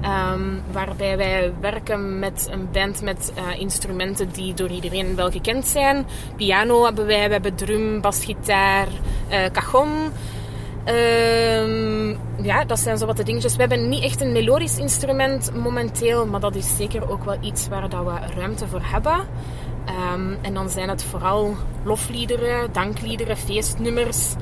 ehm, 0.00 0.40
waarbij 0.72 1.16
wij 1.16 1.52
werken 1.60 2.18
met 2.18 2.48
een 2.50 2.68
band 2.72 3.02
met 3.02 3.32
eh, 3.34 3.60
instrumenten 3.60 4.32
die 4.32 4.54
door 4.54 4.68
iedereen 4.68 5.16
wel 5.16 5.30
gekend 5.30 5.66
zijn. 5.66 6.06
Piano 6.36 6.84
hebben 6.84 7.06
wij, 7.06 7.26
we 7.26 7.32
hebben 7.32 7.54
drum, 7.54 8.00
basgitaar, 8.00 8.88
eh 9.28 9.44
cajon. 9.52 9.88
Ehm, 10.84 12.08
ja, 12.42 12.64
dat 12.64 12.78
zijn 12.78 12.98
zo 12.98 13.06
wat 13.06 13.16
de 13.16 13.22
dingetjes. 13.22 13.56
We 13.56 13.60
hebben 13.60 13.88
niet 13.88 14.02
echt 14.02 14.20
een 14.20 14.32
melodisch 14.32 14.78
instrument 14.78 15.54
momenteel, 15.54 16.26
maar 16.26 16.40
dat 16.40 16.54
is 16.54 16.76
zeker 16.76 17.10
ook 17.10 17.24
wel 17.24 17.36
iets 17.40 17.68
waar 17.68 17.88
dat 17.88 18.04
we 18.04 18.34
ruimte 18.36 18.66
voor 18.66 18.82
hebben. 18.82 19.26
Ehm, 19.84 20.34
en 20.42 20.54
dan 20.54 20.68
zijn 20.68 20.88
het 20.88 21.02
vooral 21.02 21.56
lofliederen, 21.84 22.72
dankliederen, 22.72 23.36
feestnummers. 23.36 24.34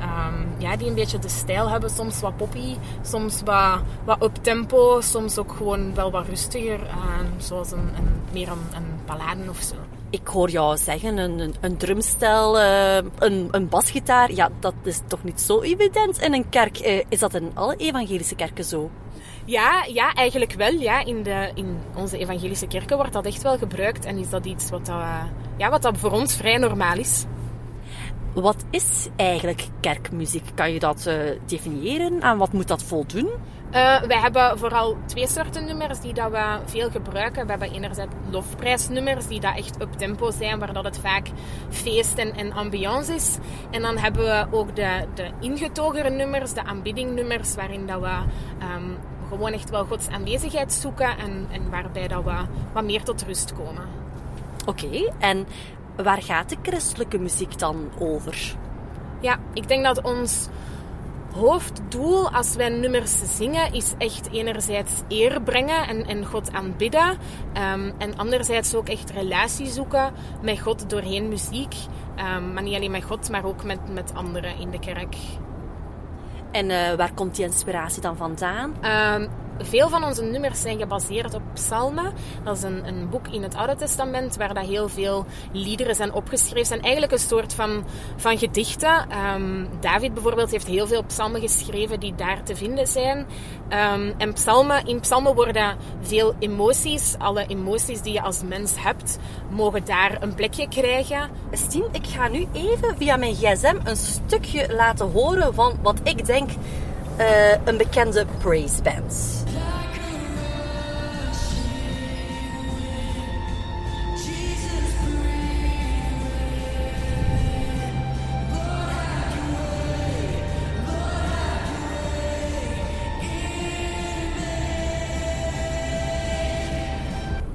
Ehm, 0.00 0.34
ja, 0.58 0.76
die 0.76 0.88
een 0.88 0.94
beetje 0.94 1.18
de 1.18 1.28
stijl 1.28 1.70
hebben. 1.70 1.90
Soms 1.90 2.20
wat 2.20 2.36
poppy, 2.36 2.76
soms 3.02 3.42
wat, 3.44 3.80
wat 4.04 4.22
up-tempo, 4.22 5.00
soms 5.00 5.38
ook 5.38 5.52
gewoon 5.56 5.94
wel 5.94 6.10
wat 6.10 6.26
rustiger. 6.28 6.80
ehm, 6.86 7.26
zoals 7.36 7.72
een, 7.72 7.78
een, 7.78 8.20
meer 8.32 8.48
een, 8.48 8.76
een 8.76 9.00
ballade 9.06 9.50
of 9.50 9.60
zo. 9.60 9.74
Ik 10.10 10.26
hoor 10.26 10.50
jou 10.50 10.76
zeggen, 10.76 11.18
een, 11.18 11.38
een, 11.38 11.54
een 11.60 11.76
drumstijl, 11.76 12.58
eh, 12.58 12.96
een, 13.18 13.48
een 13.50 13.68
basgitaar. 13.68 14.32
Ja, 14.32 14.50
dat 14.60 14.74
is 14.82 15.00
toch 15.06 15.24
niet 15.24 15.40
zo 15.40 15.60
evident 15.60 16.18
in 16.18 16.32
een 16.34 16.48
kerk. 16.48 16.78
Eh, 16.78 17.04
is 17.08 17.18
dat 17.18 17.34
in 17.34 17.50
alle 17.54 17.76
evangelische 17.76 18.34
kerken 18.34 18.64
zo? 18.64 18.90
Ja, 19.44 19.84
ja, 19.92 20.14
eigenlijk 20.14 20.52
wel. 20.52 20.72
Ja. 20.72 21.04
In, 21.04 21.22
de, 21.22 21.50
in 21.54 21.78
onze 21.94 22.18
evangelische 22.18 22.66
kerken 22.66 22.96
wordt 22.96 23.12
dat 23.12 23.26
echt 23.26 23.42
wel 23.42 23.58
gebruikt. 23.58 24.04
En 24.04 24.16
is 24.18 24.30
dat 24.30 24.44
iets 24.46 24.70
wat, 24.70 24.86
dat, 24.86 25.00
eh, 25.00 25.24
ja, 25.56 25.70
wat 25.70 25.82
dat 25.82 25.98
voor 25.98 26.10
ons 26.10 26.34
vrij 26.34 26.56
normaal 26.56 26.98
is. 26.98 27.24
Wat 28.36 28.64
is 28.70 29.08
eigenlijk 29.16 29.68
kerkmuziek? 29.80 30.44
Kan 30.54 30.72
je 30.72 30.78
dat 30.78 31.06
eh, 31.06 31.16
definiëren? 31.46 32.22
Aan 32.22 32.38
wat 32.38 32.52
moet 32.52 32.68
dat 32.68 32.82
voldoen? 32.82 33.30
Eh, 33.70 34.02
wij 34.02 34.18
hebben 34.18 34.58
vooral 34.58 34.96
twee 35.06 35.28
soorten 35.28 35.64
nummers 35.64 36.00
die 36.00 36.14
dat 36.14 36.30
we 36.30 36.58
veel 36.64 36.90
gebruiken. 36.90 37.44
We 37.44 37.50
hebben 37.50 37.72
enerzijds 37.72 38.14
lofprijsnummers 38.30 39.26
die 39.26 39.40
dat 39.40 39.56
echt 39.56 39.80
up 39.82 39.92
tempo 39.92 40.30
zijn, 40.30 40.58
waar 40.58 40.72
dat 40.72 40.84
het 40.84 40.98
vaak 40.98 41.28
feest 41.68 42.18
en, 42.18 42.34
en 42.34 42.52
ambiance 42.52 43.14
is. 43.14 43.38
En 43.70 43.82
dan 43.82 43.98
hebben 43.98 44.24
we 44.24 44.46
ook 44.50 44.76
de, 44.76 45.04
de 45.14 45.30
ingetogere 45.40 46.10
nummers, 46.10 46.52
de 46.52 46.64
aanbiddingnummers, 46.64 47.54
waarin 47.54 47.86
dat 47.86 48.00
we 48.00 48.18
ehm, 48.58 48.90
gewoon 49.28 49.52
echt 49.52 49.70
wel 49.70 49.84
Gods 49.84 50.08
aanwezigheid 50.08 50.72
zoeken 50.72 51.18
en, 51.18 51.46
en 51.50 51.70
waarbij 51.70 52.08
dat 52.08 52.24
we 52.24 52.36
wat 52.72 52.84
meer 52.84 53.02
tot 53.02 53.22
rust 53.22 53.54
komen. 53.54 54.04
Oké, 54.66 55.12
en 55.18 55.46
waar 55.96 56.22
gaat 56.22 56.48
de 56.48 56.56
christelijke 56.62 57.18
muziek 57.18 57.58
dan 57.58 57.90
over? 57.98 58.54
Ja, 59.20 59.38
ik 59.52 59.68
denk 59.68 59.84
dat 59.84 60.02
ons 60.02 60.48
hoofddoel 61.36 62.30
als 62.30 62.54
wij 62.54 62.68
nummers 62.68 63.36
zingen 63.36 63.72
is 63.72 63.94
echt 63.98 64.28
enerzijds 64.32 64.92
eer 65.08 65.42
brengen 65.42 65.88
en, 65.88 66.06
en 66.06 66.24
God 66.24 66.52
aanbidden. 66.52 67.18
Ehm, 67.52 67.90
en 67.98 68.16
anderzijds 68.16 68.74
ook 68.74 68.88
echt 68.88 69.10
relatie 69.10 69.66
zoeken 69.66 70.12
met 70.42 70.60
God 70.60 70.90
doorheen 70.90 71.28
muziek. 71.28 71.74
Ehm, 72.16 72.52
maar 72.52 72.62
niet 72.62 72.74
alleen 72.74 72.90
met 72.90 73.04
God, 73.04 73.30
maar 73.30 73.44
ook 73.44 73.64
met, 73.64 73.92
met 73.92 74.14
anderen 74.14 74.58
in 74.58 74.70
de 74.70 74.78
kerk. 74.78 75.16
En 76.52 76.70
eh, 76.70 76.94
waar 76.94 77.12
komt 77.14 77.34
die 77.34 77.44
inspiratie 77.44 78.02
dan 78.02 78.16
vandaan? 78.16 78.74
Ehm, 78.80 79.28
veel 79.58 79.88
van 79.88 80.04
onze 80.04 80.22
nummers 80.22 80.60
zijn 80.60 80.78
gebaseerd 80.78 81.34
op 81.34 81.42
psalmen. 81.52 82.12
Dat 82.44 82.56
is 82.56 82.62
een, 82.62 82.86
een 82.86 83.08
boek 83.08 83.28
in 83.28 83.42
het 83.42 83.54
Oude 83.54 83.76
Testament 83.76 84.36
waar 84.36 84.54
dat 84.54 84.66
heel 84.66 84.88
veel 84.88 85.26
liederen 85.52 85.94
zijn 85.94 86.12
opgeschreven. 86.12 86.66
zijn 86.66 86.82
eigenlijk 86.82 87.12
een 87.12 87.18
soort 87.18 87.54
van, 87.54 87.84
van 88.16 88.38
gedichten. 88.38 89.06
Ehm, 89.08 89.64
David 89.80 90.14
bijvoorbeeld 90.14 90.50
heeft 90.50 90.66
heel 90.66 90.86
veel 90.86 91.04
psalmen 91.04 91.40
geschreven 91.40 92.00
die 92.00 92.14
daar 92.14 92.42
te 92.42 92.56
vinden 92.56 92.86
zijn. 92.86 93.26
Ehm, 93.68 94.12
en 94.18 94.32
psalmen, 94.32 94.86
in 94.86 95.00
psalmen 95.00 95.34
worden 95.34 95.76
veel 96.00 96.34
emoties, 96.38 97.14
alle 97.18 97.46
emoties 97.46 98.00
die 98.00 98.12
je 98.12 98.22
als 98.22 98.42
mens 98.42 98.72
hebt, 98.76 99.18
mogen 99.50 99.84
daar 99.84 100.22
een 100.22 100.34
plekje 100.34 100.68
krijgen. 100.68 101.30
Stien, 101.52 101.84
ik 101.92 102.06
ga 102.06 102.28
nu 102.28 102.46
even 102.52 102.96
via 102.96 103.16
mijn 103.16 103.34
gsm 103.34 103.76
een 103.84 103.96
stukje 103.96 104.74
laten 104.74 105.10
horen 105.10 105.54
van 105.54 105.78
wat 105.82 106.00
ik 106.02 106.26
denk 106.26 106.50
eh, 107.16 107.66
een 107.66 107.76
bekende 107.76 108.26
praise 108.38 108.82
band. 108.82 109.44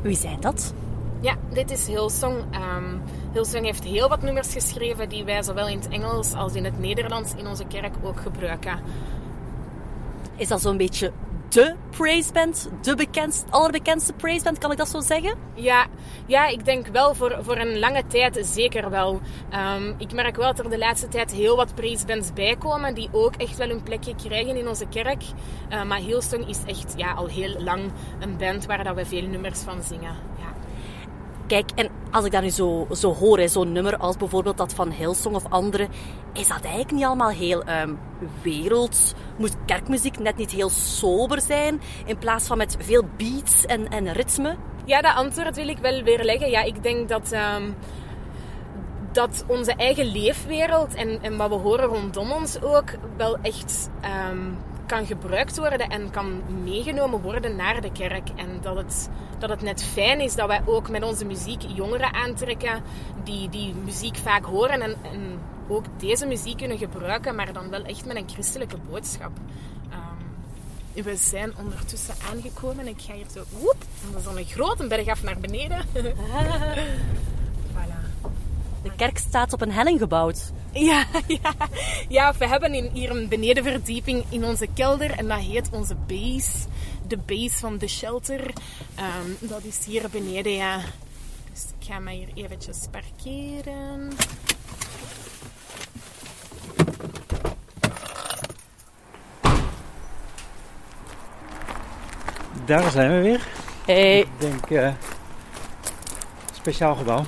Wie 0.01 0.15
zijn 0.15 0.39
dat? 0.39 0.73
Ja, 1.19 1.35
dit 1.53 1.71
is 1.71 1.87
Hillsong. 1.87 2.35
Ehm 2.51 2.99
Hillsong 3.33 3.65
heeft 3.65 3.83
heel 3.83 4.09
wat 4.09 4.21
nummers 4.21 4.53
geschreven 4.53 5.09
die 5.09 5.23
wij 5.23 5.43
zowel 5.43 5.67
in 5.67 5.77
het 5.79 5.87
Engels 5.87 6.33
als 6.33 6.53
in 6.53 6.63
het 6.63 6.79
Nederlands 6.79 7.33
in 7.35 7.47
onze 7.47 7.65
kerk 7.65 7.95
ook 8.03 8.19
gebruiken. 8.19 8.79
Is 10.35 10.47
dat 10.47 10.61
zo'n 10.61 10.77
beetje 10.77 11.11
de 11.49 11.75
praiseband, 11.89 12.69
de 12.81 12.95
bekendst, 12.95 13.45
allerbekendste 13.49 14.13
praiseband, 14.13 14.57
kan 14.57 14.71
ik 14.71 14.77
dat 14.77 14.89
zo 14.89 14.99
zeggen? 14.99 15.35
Ja, 15.53 15.87
ja, 16.25 16.47
ik 16.47 16.65
denk 16.65 16.87
wel 16.87 17.15
voor, 17.15 17.37
voor 17.41 17.57
een 17.57 17.79
lange 17.79 18.03
tijd 18.07 18.39
zeker 18.41 18.89
wel. 18.89 19.21
Ehm, 19.49 19.93
ik 19.97 20.13
merk 20.13 20.35
wel 20.35 20.53
dat 20.53 20.65
er 20.65 20.71
de 20.71 20.77
laatste 20.77 21.07
tijd 21.07 21.31
heel 21.31 21.55
wat 21.55 21.75
praise 21.75 22.05
bijkomen 22.33 22.93
die 22.93 23.09
ook 23.11 23.35
echt 23.35 23.57
wel 23.57 23.69
een 23.69 23.83
plekje 23.83 24.15
krijgen 24.15 24.57
in 24.57 24.67
onze 24.67 24.87
kerk. 24.87 25.23
Uh, 25.69 25.83
maar 25.83 25.99
Hillsong 25.99 26.47
is 26.47 26.59
echt 26.65 26.93
ja, 26.95 27.11
al 27.11 27.27
heel 27.27 27.61
lang 27.61 27.91
een 28.19 28.37
band 28.37 28.65
waar 28.65 28.83
dat 28.83 28.95
we 28.95 29.05
veel 29.05 29.27
nummers 29.27 29.59
van 29.59 29.83
zingen. 29.83 30.15
Ja. 30.37 30.50
Kijk, 31.51 31.71
en 31.75 31.89
als 32.11 32.25
ik 32.25 32.31
dat 32.31 32.41
nu 32.41 32.49
zo, 32.49 32.87
zo 32.91 33.13
hoor, 33.13 33.49
zo'n 33.49 33.71
nummer 33.71 33.97
als 33.97 34.17
bijvoorbeeld 34.17 34.57
dat 34.57 34.73
van 34.73 34.91
Hillsong 34.91 35.35
of 35.35 35.43
andere, 35.49 35.87
is 36.33 36.47
dat 36.47 36.61
eigenlijk 36.61 36.91
niet 36.91 37.03
allemaal 37.03 37.29
heel 37.29 37.63
um, 37.67 37.99
werelds? 38.41 39.13
Moet 39.37 39.55
kerkmuziek 39.65 40.19
net 40.19 40.37
niet 40.37 40.51
heel 40.51 40.69
sober 40.69 41.41
zijn, 41.41 41.81
in 42.05 42.17
plaats 42.17 42.47
van 42.47 42.57
met 42.57 42.77
veel 42.79 43.03
beats 43.17 43.65
en, 43.65 43.87
en 43.87 44.13
ritme? 44.13 44.55
Ja, 44.85 45.01
dat 45.01 45.15
antwoord 45.15 45.55
wil 45.55 45.67
ik 45.67 45.77
wel 45.77 46.03
weer 46.03 46.23
leggen. 46.23 46.49
Ja, 46.49 46.61
ik 46.61 46.83
denk 46.83 47.09
dat, 47.09 47.31
um, 47.31 47.75
dat 49.11 49.43
onze 49.47 49.73
eigen 49.75 50.05
leefwereld 50.05 50.93
en, 50.93 51.21
en 51.21 51.37
wat 51.37 51.49
we 51.49 51.55
horen 51.55 51.85
rondom 51.85 52.31
ons 52.31 52.61
ook 52.61 52.89
wel 53.17 53.37
echt 53.41 53.89
um, 54.29 54.57
kan 54.91 55.05
gebruikt 55.05 55.57
worden 55.57 55.89
en 55.89 56.11
kan 56.11 56.41
meegenomen 56.63 57.21
worden 57.21 57.55
naar 57.55 57.81
de 57.81 57.91
kerk. 57.91 58.29
En 58.35 58.61
dat 58.61 58.75
het, 58.75 59.09
dat 59.39 59.49
het 59.49 59.61
net 59.61 59.83
fijn 59.83 60.19
is 60.19 60.35
dat 60.35 60.47
wij 60.47 60.61
ook 60.65 60.89
met 60.89 61.03
onze 61.03 61.25
muziek 61.25 61.61
jongeren 61.75 62.13
aantrekken 62.13 62.81
die 63.23 63.49
die 63.49 63.73
muziek 63.73 64.15
vaak 64.15 64.45
horen 64.45 64.81
en, 64.81 64.95
en 65.03 65.39
ook 65.67 65.85
deze 65.97 66.25
muziek 66.25 66.57
kunnen 66.57 66.77
gebruiken, 66.77 67.35
maar 67.35 67.53
dan 67.53 67.69
wel 67.69 67.83
echt 67.83 68.05
met 68.05 68.15
een 68.15 68.29
christelijke 68.29 68.77
boodschap. 68.89 69.31
Um, 70.95 71.03
we 71.03 71.15
zijn 71.15 71.53
ondertussen 71.57 72.15
aangekomen. 72.31 72.87
Ik 72.87 73.01
ga 73.01 73.13
hier 73.13 73.25
zo... 73.33 73.43
Woep, 73.59 73.83
dat 74.11 74.19
is 74.19 74.23
dan 74.23 74.37
een 74.37 74.45
grote 74.45 74.87
berg 74.87 75.07
af 75.07 75.23
naar 75.23 75.39
beneden. 75.39 75.85
voilà. 77.75 78.11
De 78.83 78.91
kerk 78.95 79.17
staat 79.17 79.53
op 79.53 79.61
een 79.61 79.71
helling 79.71 79.99
gebouwd. 79.99 80.51
Ja, 80.89 81.05
ja. 81.27 81.53
ja, 82.07 82.33
we 82.37 82.47
hebben 82.47 82.91
hier 82.93 83.11
een 83.11 83.27
benedenverdieping 83.27 84.23
in 84.29 84.45
onze 84.45 84.67
kelder 84.73 85.11
en 85.11 85.27
dat 85.27 85.39
heet 85.39 85.69
onze 85.71 85.95
base. 85.95 86.51
De 87.07 87.17
base 87.17 87.57
van 87.57 87.77
de 87.77 87.87
shelter. 87.87 88.39
Um, 88.99 89.37
dat 89.39 89.63
is 89.63 89.85
hier 89.85 90.09
beneden, 90.11 90.51
ja. 90.51 90.79
Dus 91.51 91.63
ik 91.79 91.87
ga 91.87 91.99
mij 91.99 92.13
hier 92.15 92.43
eventjes 92.43 92.87
parkeren. 92.91 94.11
Daar 102.65 102.91
zijn 102.91 103.11
we 103.11 103.21
weer. 103.21 103.47
Hey. 103.85 104.19
Ik 104.19 104.27
denk, 104.37 104.69
uh, 104.69 104.93
speciaal 106.53 106.95
gebouw. 106.95 107.25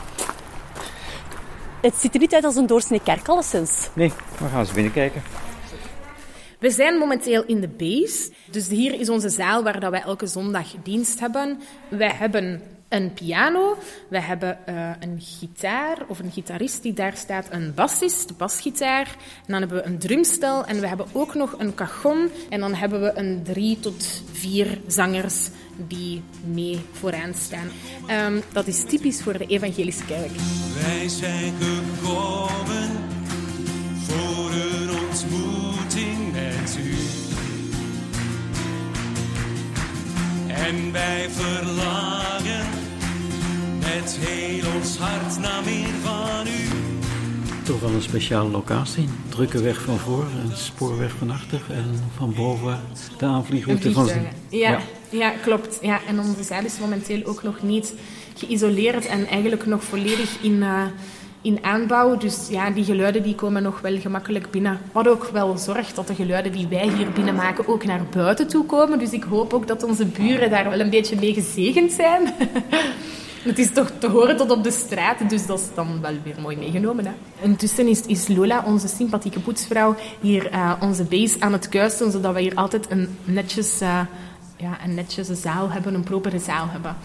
Het 1.84 1.96
ziet 1.96 2.14
er 2.14 2.20
niet 2.20 2.34
uit 2.34 2.44
als 2.44 2.56
een 2.56 2.68
doorsnee 2.68 3.02
kerk, 3.04 3.28
alleszins. 3.28 3.90
Nee, 3.94 4.14
we 4.40 4.48
gaan 4.48 4.60
eens 4.60 4.72
binnenkijken. 4.72 5.22
We 6.60 6.70
zijn 6.70 6.98
momenteel 6.98 7.44
in 7.46 7.62
de 7.62 7.68
base. 7.68 8.32
Dus 8.52 8.68
hier 8.68 9.00
is 9.00 9.10
onze 9.10 9.30
zaal 9.30 9.64
waar 9.64 9.80
dat 9.80 9.92
wij 9.92 10.02
elke 10.02 10.28
zondag 10.28 10.68
dienst 10.84 11.20
hebben. 11.20 11.60
Wij 11.90 12.12
hebben 12.14 12.62
een 12.94 13.14
piano, 13.14 13.78
we 14.08 14.22
hebben 14.22 14.58
uh, 14.70 14.90
een 15.00 15.22
gitaar 15.22 15.98
of 16.08 16.20
een 16.20 16.32
gitarist 16.32 16.82
die 16.82 16.94
daar 16.94 17.18
staat, 17.18 17.48
een 17.50 17.74
bassist, 17.74 18.38
basgitaar. 18.38 19.16
En 19.46 19.52
dan 19.52 19.60
hebben 19.60 19.78
we 19.78 19.86
een 19.86 19.98
drumstel 19.98 20.66
en 20.66 20.80
we 20.80 20.88
hebben 20.88 21.06
ook 21.12 21.34
nog 21.34 21.56
een 21.58 21.74
cajon. 21.74 22.30
En 22.50 22.60
dan 22.60 22.74
hebben 22.74 23.02
we 23.02 23.12
een 23.16 23.44
drie 23.44 23.80
tot 23.80 24.24
vier 24.32 24.80
zangers 24.88 25.50
die 25.88 26.24
mee 26.46 26.80
vooraan 26.92 27.34
staan. 27.34 27.68
Um, 28.10 28.42
dat 28.52 28.68
is 28.68 28.84
typisch 28.84 29.22
voor 29.22 29.38
de 29.38 29.46
evangelische 29.46 30.06
kerk. 30.06 30.32
Wij 30.82 31.10
zijn 31.10 31.54
gekomen 31.60 32.90
voor 34.06 34.52
een 34.52 34.90
ontmoeting 34.90 36.32
met 36.32 36.78
u. 36.80 36.96
En 40.48 40.92
wij 40.92 41.30
verlangen 41.30 42.83
met 43.84 44.18
heel 44.20 44.76
ons 44.76 44.98
hart 44.98 45.40
naar 45.40 45.64
meer 45.66 45.94
van 46.04 46.48
u. 46.48 46.92
Toch 47.64 47.80
wel 47.80 47.90
een 47.90 48.02
speciale 48.02 48.50
locatie. 48.50 49.08
Drukke 49.30 49.62
weg 49.62 49.82
van 49.82 49.98
voor, 49.98 50.26
een 50.44 50.58
spoorweg 50.58 51.12
van 51.12 51.32
achter 51.32 51.62
en 51.70 52.00
van 52.18 52.34
boven 52.34 52.80
de 53.18 53.26
aanvliegroute 53.26 53.92
van 53.92 54.10
ja, 54.50 54.70
ja. 54.70 54.80
ja, 55.10 55.30
klopt. 55.30 55.78
Ja, 55.82 56.00
en 56.08 56.20
onze 56.20 56.44
zaal 56.44 56.64
is 56.64 56.80
momenteel 56.80 57.26
ook 57.26 57.44
nog 57.44 57.62
niet 57.62 57.94
geïsoleerd 58.36 59.06
en 59.06 59.28
eigenlijk 59.28 59.66
nog 59.66 59.84
volledig 59.84 60.38
in, 60.42 60.54
uh, 60.54 60.82
in 61.42 61.60
aanbouw. 61.62 62.18
Dus 62.18 62.48
ja, 62.50 62.70
die 62.70 62.84
geluiden 62.84 63.24
die 63.24 63.36
komen 63.36 63.64
nog 63.64 63.82
wel 63.82 64.00
gemakkelijk 64.00 64.52
binnen. 64.52 64.80
Wat 64.92 65.08
ook 65.08 65.30
wel 65.32 65.58
zorgt 65.58 65.96
dat 65.96 66.08
de 66.08 66.16
geluiden 66.16 66.52
die 66.52 66.68
wij 66.68 66.90
hier 66.98 67.12
binnen 67.12 67.36
maken 67.36 67.68
ook 67.68 67.86
naar 67.86 68.06
buiten 68.12 68.48
toe 68.48 68.66
komen. 68.66 69.00
Dus 69.00 69.12
ik 69.12 69.24
hoop 69.24 69.54
ook 69.54 69.68
dat 69.68 69.84
onze 69.84 70.06
buren 70.06 70.50
daar 70.50 70.70
wel 70.70 70.80
een 70.80 70.90
beetje 70.90 71.16
mee 71.16 71.34
gezegend 71.34 71.92
zijn. 71.92 72.34
Het 73.44 73.60
is 73.60 73.72
toch 73.72 73.92
te 73.98 74.08
horen 74.10 74.38
tot 74.38 74.52
op 74.52 74.64
de 74.64 74.72
straat, 74.72 75.30
dus 75.30 75.46
dat 75.46 75.60
is 75.60 75.66
dan 75.76 76.02
wel 76.02 76.14
weer 76.24 76.36
mooi 76.42 76.58
meegenomen. 76.58 77.06
Hè? 77.06 77.12
Intussen 77.42 77.88
is, 77.88 78.02
is 78.02 78.28
Lola, 78.28 78.64
onze 78.66 78.88
sympathieke 78.88 79.40
poetsvrouw, 79.40 79.96
hier 80.22 80.52
uh, 80.52 80.74
onze 80.80 81.04
base 81.04 81.36
aan 81.40 81.52
het 81.52 81.70
kuisen, 81.70 82.12
zodat 82.12 82.34
we 82.34 82.42
hier 82.42 82.56
altijd 82.56 82.92
een 82.92 83.18
netjes, 83.24 83.82
uh, 83.82 84.00
ja, 84.58 84.78
een 84.84 84.94
netjes 84.94 85.28
zaal 85.28 85.72
hebben, 85.72 85.94
een 85.94 86.04
propere 86.04 86.40
zaal 86.40 86.68
hebben. 86.70 86.96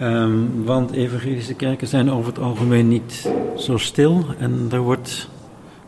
Um, 0.00 0.64
want 0.64 0.92
evangelische 0.92 1.54
kerken 1.54 1.88
zijn 1.88 2.10
over 2.10 2.32
het 2.32 2.42
algemeen 2.42 2.88
niet 2.88 3.28
zo 3.56 3.76
stil 3.76 4.24
en 4.38 4.68
er 4.70 4.80
wordt 4.80 5.28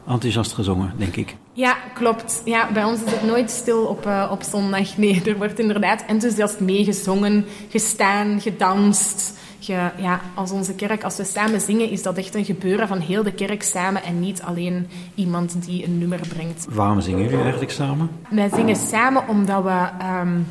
enthousiast 0.09 0.53
gezongen, 0.53 0.93
denk 0.97 1.17
ik. 1.17 1.37
Ja, 1.53 1.77
klopt. 1.95 2.43
Ja, 2.45 2.73
bij 2.73 2.85
ons 2.85 3.03
is 3.03 3.13
het 3.13 3.23
nooit 3.23 3.51
stil 3.51 3.85
op, 3.85 4.07
uh, 4.07 4.29
op 4.31 4.43
zondag. 4.43 4.97
Nee, 4.97 5.23
er 5.27 5.37
wordt 5.37 5.59
inderdaad 5.59 6.05
enthousiast 6.07 6.61
meegezongen, 6.61 7.45
gestaan, 7.69 8.41
gedanst. 8.41 9.41
Je, 9.67 9.91
ja, 9.97 10.21
als 10.35 10.51
onze 10.51 10.75
kerk, 10.75 11.05
als 11.05 11.17
we 11.17 11.25
samen 11.25 11.61
zingen, 11.61 11.91
is 11.91 12.03
dat 12.03 12.17
echt 12.17 12.35
een 12.35 12.45
gebeuren 12.45 12.89
van 12.89 12.99
heel 12.99 13.23
de 13.23 13.33
kerk 13.33 13.63
samen 13.63 14.03
en 14.03 14.21
niet 14.21 14.43
alleen 14.43 14.87
iemand 15.15 15.65
die 15.65 15.85
een 15.85 15.99
nummer 15.99 16.21
brengt. 16.29 16.67
Waarom 16.71 17.01
zingen 17.01 17.23
jullie 17.23 17.41
eigenlijk 17.41 17.73
samen? 17.73 18.11
Wij 18.31 18.49
zingen 18.55 18.77
samen 18.77 19.29
omdat 19.29 19.63
we 19.63 19.89
um, 20.21 20.47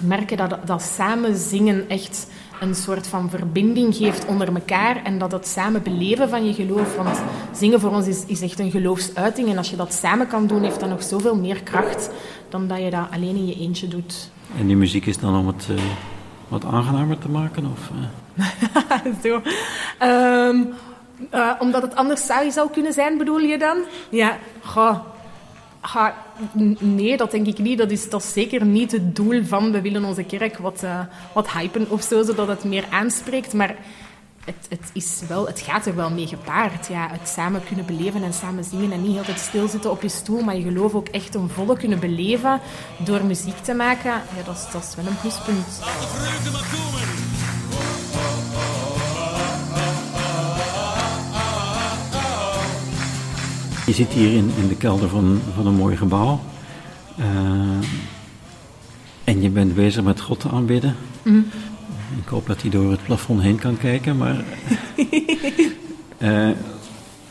merken 0.00 0.36
dat, 0.36 0.58
dat 0.64 0.82
samen 0.82 1.36
zingen 1.36 1.88
echt 1.88 2.26
een 2.60 2.74
soort 2.74 3.06
van 3.06 3.30
verbinding 3.30 3.94
geeft 3.94 4.26
onder 4.26 4.54
elkaar 4.54 5.02
en 5.04 5.18
dat 5.18 5.32
het 5.32 5.46
samen 5.46 5.82
beleven 5.82 6.28
van 6.28 6.46
je 6.46 6.54
geloof. 6.54 6.96
Want 6.96 7.22
zingen 7.52 7.80
voor 7.80 7.90
ons 7.90 8.06
is, 8.06 8.24
is 8.26 8.40
echt 8.40 8.58
een 8.58 8.70
geloofsuiting 8.70 9.48
en 9.48 9.58
als 9.58 9.70
je 9.70 9.76
dat 9.76 9.92
samen 9.92 10.26
kan 10.26 10.46
doen, 10.46 10.62
heeft 10.62 10.80
dat 10.80 10.88
nog 10.88 11.02
zoveel 11.02 11.36
meer 11.36 11.62
kracht 11.62 12.10
dan 12.48 12.68
dat 12.68 12.78
je 12.78 12.90
dat 12.90 13.06
alleen 13.10 13.36
in 13.36 13.46
je 13.46 13.58
eentje 13.58 13.88
doet. 13.88 14.30
En 14.58 14.66
die 14.66 14.76
muziek 14.76 15.06
is 15.06 15.18
dan 15.18 15.36
om 15.36 15.46
het 15.46 15.68
uh, 15.70 15.76
wat 16.60 16.72
aangenamer 16.72 17.18
te 17.18 17.28
maken? 17.28 17.64
Of, 17.72 17.90
uh... 17.90 19.14
Zo. 19.24 19.42
Um, 20.02 20.74
uh, 21.34 21.52
omdat 21.58 21.82
het 21.82 21.94
anders 21.94 22.26
saai 22.26 22.50
zou 22.50 22.70
kunnen 22.70 22.92
zijn, 22.92 23.18
bedoel 23.18 23.38
je 23.38 23.58
dan? 23.58 23.76
Ja, 24.08 24.38
goh. 24.62 24.96
Ga, 25.80 26.14
nee, 26.78 27.16
dat 27.16 27.30
denk 27.30 27.46
ik 27.46 27.58
niet. 27.58 27.78
Dat 27.78 27.90
is, 27.90 28.10
dat 28.10 28.22
is 28.22 28.32
zeker 28.32 28.64
niet 28.64 28.92
het 28.92 29.16
doel 29.16 29.44
van 29.44 29.72
we 29.72 29.80
willen 29.80 30.04
onze 30.04 30.22
kerk 30.22 30.58
wat, 30.58 30.82
uh, 30.84 31.00
wat 31.32 31.50
hypen 31.50 31.86
of 31.90 32.02
zo, 32.02 32.22
zodat 32.22 32.48
het 32.48 32.64
meer 32.64 32.84
aanspreekt. 32.90 33.52
Maar 33.52 33.76
het, 34.44 34.66
het, 34.68 34.90
is 34.92 35.22
wel, 35.28 35.46
het 35.46 35.60
gaat 35.60 35.86
er 35.86 35.96
wel 35.96 36.10
mee 36.10 36.26
gepaard. 36.26 36.86
Ja, 36.86 37.08
het 37.10 37.28
samen 37.28 37.64
kunnen 37.64 37.86
beleven 37.86 38.22
en 38.22 38.32
samen 38.32 38.64
zingen 38.64 38.92
en 38.92 39.02
niet 39.02 39.18
altijd 39.18 39.38
stilzitten 39.38 39.90
op 39.90 40.02
je 40.02 40.08
stoel, 40.08 40.40
maar 40.40 40.56
je 40.56 40.62
geloof 40.62 40.94
ook 40.94 41.08
echt 41.08 41.34
een 41.34 41.48
volle 41.48 41.76
kunnen 41.76 42.00
beleven 42.00 42.60
door 42.98 43.24
muziek 43.24 43.56
te 43.56 43.74
maken. 43.74 44.10
Ja, 44.10 44.42
dat 44.44 44.56
is, 44.56 44.72
dat 44.72 44.82
is 44.82 44.94
wel 44.94 45.06
een 45.06 45.20
pluspunt. 45.20 45.66
Laat 45.80 46.00
de 46.00 46.06
vreugde 46.06 46.50
maar 46.50 46.66
komen. 46.72 47.32
Je 53.86 53.92
zit 53.92 54.12
hier 54.12 54.32
in, 54.32 54.52
in 54.56 54.68
de 54.68 54.76
kelder 54.76 55.08
van, 55.08 55.40
van 55.54 55.66
een 55.66 55.74
mooi 55.74 55.96
gebouw. 55.96 56.40
Uh, 57.18 57.26
en 59.24 59.42
je 59.42 59.48
bent 59.48 59.74
bezig 59.74 60.02
met 60.02 60.20
God 60.20 60.40
te 60.40 60.48
aanbidden. 60.48 60.96
Mm. 61.22 61.46
Ik 62.24 62.30
hoop 62.30 62.46
dat 62.46 62.60
hij 62.60 62.70
door 62.70 62.90
het 62.90 63.04
plafond 63.04 63.42
heen 63.42 63.58
kan 63.58 63.78
kijken, 63.78 64.16
maar. 64.16 64.44
uh, 66.18 66.50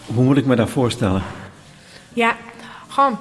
hoe 0.13 0.23
moet 0.23 0.37
ik 0.37 0.45
me 0.45 0.55
dat 0.55 0.69
voorstellen? 0.69 1.23
Ja, 2.13 2.37
gewoon. 2.87 3.17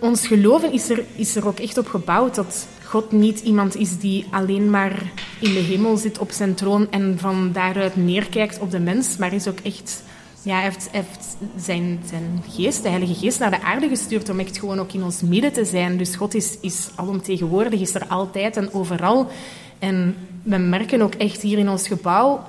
Ons 0.00 0.26
geloven 0.26 0.72
is 0.72 0.90
er, 0.90 1.04
is 1.14 1.36
er 1.36 1.46
ook 1.46 1.58
echt 1.58 1.78
op 1.78 1.88
gebouwd 1.88 2.34
dat 2.34 2.66
God 2.84 3.12
niet 3.12 3.40
iemand 3.40 3.76
is 3.76 3.98
die 3.98 4.26
alleen 4.30 4.70
maar 4.70 5.02
in 5.40 5.52
de 5.52 5.60
hemel 5.60 5.96
zit 5.96 6.18
op 6.18 6.30
zijn 6.30 6.54
troon 6.54 6.90
en 6.90 7.16
van 7.18 7.52
daaruit 7.52 7.96
neerkijkt 7.96 8.58
op 8.58 8.70
de 8.70 8.80
mens, 8.80 9.16
maar 9.16 9.32
is 9.32 9.48
ook 9.48 9.60
echt 9.60 10.02
Ja, 10.42 10.54
hij 10.54 10.62
heeft, 10.62 10.88
heeft 10.90 11.36
zijn, 11.56 12.00
zijn 12.06 12.42
geest, 12.48 12.82
de 12.82 12.88
Heilige 12.88 13.14
Geest, 13.14 13.38
naar 13.38 13.50
de 13.50 13.62
aarde 13.62 13.88
gestuurd 13.88 14.28
om 14.28 14.40
echt 14.40 14.58
gewoon 14.58 14.78
ook 14.78 14.92
in 14.92 15.02
ons 15.02 15.22
midden 15.22 15.52
te 15.52 15.64
zijn. 15.64 15.96
Dus 15.96 16.16
God 16.16 16.34
is, 16.34 16.58
is 16.60 16.88
alomtegenwoordig, 16.94 17.80
is 17.80 17.94
er 17.94 18.06
altijd 18.06 18.56
en 18.56 18.72
overal. 18.72 19.30
En 19.78 20.16
we 20.42 20.56
merken 20.56 21.02
ook 21.02 21.14
echt 21.14 21.42
hier 21.42 21.58
in 21.58 21.68
ons 21.68 21.88
gebouw 21.88 22.44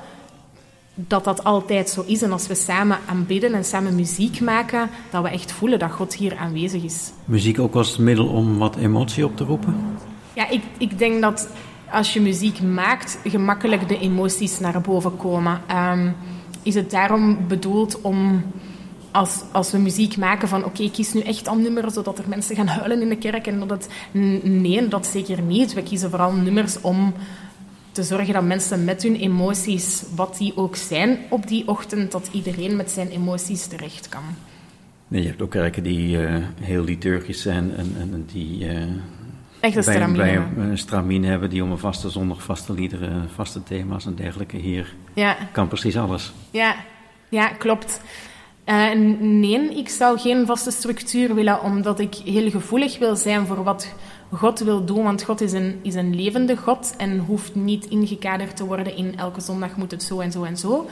dat 1.07 1.23
dat 1.23 1.43
altijd 1.43 1.89
zo 1.89 2.03
is. 2.05 2.21
En 2.21 2.31
als 2.31 2.47
we 2.47 2.55
samen 2.55 2.97
aanbidden 3.05 3.53
en 3.53 3.65
samen 3.65 3.95
muziek 3.95 4.41
maken, 4.41 4.89
dat 5.09 5.23
we 5.23 5.29
echt 5.29 5.51
voelen 5.51 5.79
dat 5.79 5.91
God 5.91 6.15
hier 6.15 6.37
aanwezig 6.37 6.83
is. 6.83 7.11
Muziek 7.25 7.59
ook 7.59 7.75
als 7.75 7.97
middel 7.97 8.27
om 8.27 8.57
wat 8.57 8.75
emotie 8.75 9.25
op 9.25 9.37
te 9.37 9.43
roepen? 9.43 9.75
Ja, 10.33 10.49
ik, 10.49 10.63
ik 10.77 10.97
denk 10.97 11.21
dat 11.21 11.49
als 11.91 12.13
je 12.13 12.21
muziek 12.21 12.61
maakt, 12.61 13.19
gemakkelijk 13.23 13.87
de 13.87 13.99
emoties 13.99 14.59
naar 14.59 14.81
boven 14.81 15.17
komen. 15.17 15.61
Ehm, 15.67 16.11
is 16.63 16.75
het 16.75 16.91
daarom 16.91 17.37
bedoeld 17.47 18.01
om, 18.01 18.43
als, 19.11 19.41
als 19.51 19.71
we 19.71 19.77
muziek 19.77 20.17
maken, 20.17 20.47
van 20.47 20.65
oké, 20.65 20.89
kies 20.91 21.13
nu 21.13 21.21
echt 21.21 21.47
al 21.47 21.55
nummers 21.55 21.93
zodat 21.93 22.17
er 22.17 22.25
mensen 22.27 22.55
gaan 22.55 22.67
huilen 22.67 23.01
in 23.01 23.09
de 23.09 23.17
kerk 23.17 23.47
en 23.47 23.59
dat 23.59 23.69
het... 23.69 23.89
Nee, 24.43 24.87
dat 24.87 25.07
zeker 25.07 25.41
niet. 25.41 25.73
We 25.73 25.83
kiezen 25.83 26.09
vooral 26.09 26.31
nummers 26.31 26.81
om 26.81 27.13
te 27.91 28.03
zorgen 28.03 28.33
dat 28.33 28.43
mensen 28.43 28.83
met 28.83 29.03
hun 29.03 29.15
emoties, 29.15 30.03
wat 30.15 30.37
die 30.37 30.57
ook 30.57 30.75
zijn 30.75 31.17
op 31.29 31.47
die 31.47 31.67
ochtend, 31.67 32.11
dat 32.11 32.29
iedereen 32.31 32.75
met 32.75 32.91
zijn 32.91 33.09
emoties 33.09 33.67
terecht 33.67 34.09
kan. 34.09 34.23
Nee, 35.07 35.21
je 35.21 35.27
hebt 35.27 35.41
ook 35.41 35.51
kerken 35.51 35.83
die 35.83 36.25
eh, 36.25 36.35
heel 36.61 36.83
liturgisch 36.83 37.41
zijn 37.41 37.75
en, 37.75 37.95
en 37.99 38.25
die 38.31 38.67
eh, 38.67 38.81
Echt 39.59 39.75
een 39.75 39.83
bij, 39.83 39.93
stramine. 40.73 41.19
bij 41.19 41.29
hebben 41.29 41.49
die 41.49 41.63
om 41.63 41.71
een 41.71 41.77
vaste 41.77 42.09
zondag, 42.09 42.43
vaste 42.43 42.73
liederen, 42.73 43.29
vaste 43.35 43.63
thema's 43.63 44.05
en 44.05 44.15
dergelijke. 44.15 44.57
Hier 44.57 44.95
Ja. 45.13 45.37
kan 45.51 45.67
precies 45.67 45.97
alles. 45.97 46.31
Ja, 46.51 46.75
ja 47.29 47.47
klopt. 47.47 48.01
Eh, 48.69 48.91
nee, 49.19 49.75
ik 49.75 49.89
zou 49.89 50.19
geen 50.19 50.45
vaste 50.45 50.71
structuur 50.71 51.35
willen, 51.35 51.61
omdat 51.61 51.99
ik 51.99 52.15
heel 52.15 52.49
gevoelig 52.49 52.97
wil 52.97 53.15
zijn 53.15 53.45
voor 53.45 53.63
wat 53.63 53.93
God 54.31 54.59
wil 54.59 54.85
doen. 54.85 55.03
Want 55.03 55.23
God 55.23 55.41
is 55.41 55.51
een, 55.51 55.79
is 55.81 55.95
een 55.95 56.15
levende 56.15 56.57
God 56.57 56.93
en 56.97 57.17
hoeft 57.17 57.55
niet 57.55 57.85
ingekaderd 57.85 58.55
te 58.55 58.65
worden 58.65 58.95
in 58.95 59.17
elke 59.17 59.41
zondag 59.41 59.75
moet 59.75 59.91
het 59.91 60.03
zo 60.03 60.19
en 60.19 60.31
zo 60.31 60.43
en 60.43 60.57
zo. 60.57 60.89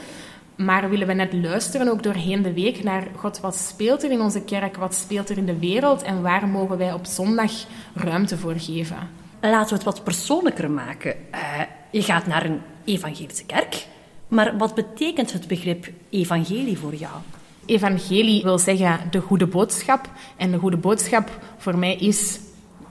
Maar 0.55 0.89
willen 0.89 1.07
we 1.07 1.13
net 1.13 1.33
luisteren, 1.33 1.87
ook 1.87 2.03
doorheen 2.03 2.41
de 2.41 2.53
week, 2.53 2.83
naar 2.83 3.07
God, 3.15 3.39
wat 3.39 3.55
speelt 3.55 4.03
er 4.03 4.11
in 4.11 4.21
onze 4.21 4.41
kerk, 4.41 4.77
wat 4.77 4.95
speelt 4.95 5.29
er 5.29 5.37
in 5.37 5.45
de 5.45 5.59
wereld 5.59 6.01
en 6.01 6.21
waar 6.21 6.47
mogen 6.47 6.77
wij 6.77 6.93
op 6.93 7.05
zondag 7.05 7.51
ruimte 7.93 8.37
voor 8.37 8.55
geven? 8.57 9.09
Laten 9.41 9.69
we 9.69 9.75
het 9.75 9.83
wat 9.83 10.03
persoonlijker 10.03 10.71
maken. 10.71 11.15
Eh, 11.31 11.61
je 11.91 12.01
gaat 12.01 12.27
naar 12.27 12.45
een 12.45 12.61
evangelische 12.85 13.45
kerk, 13.45 13.87
maar 14.27 14.57
wat 14.57 14.75
betekent 14.75 15.33
het 15.33 15.47
begrip 15.47 15.87
evangelie 16.09 16.77
voor 16.77 16.95
jou? 16.95 17.13
Evangelie 17.67 18.43
wil 18.43 18.60
zeggen 18.60 18.99
de 19.12 19.19
goede 19.19 19.47
boodschap. 19.47 20.10
En 20.38 20.51
de 20.51 20.58
goede 20.58 20.77
boodschap 20.77 21.30
voor 21.58 21.77
mij 21.77 21.95
is 21.95 22.39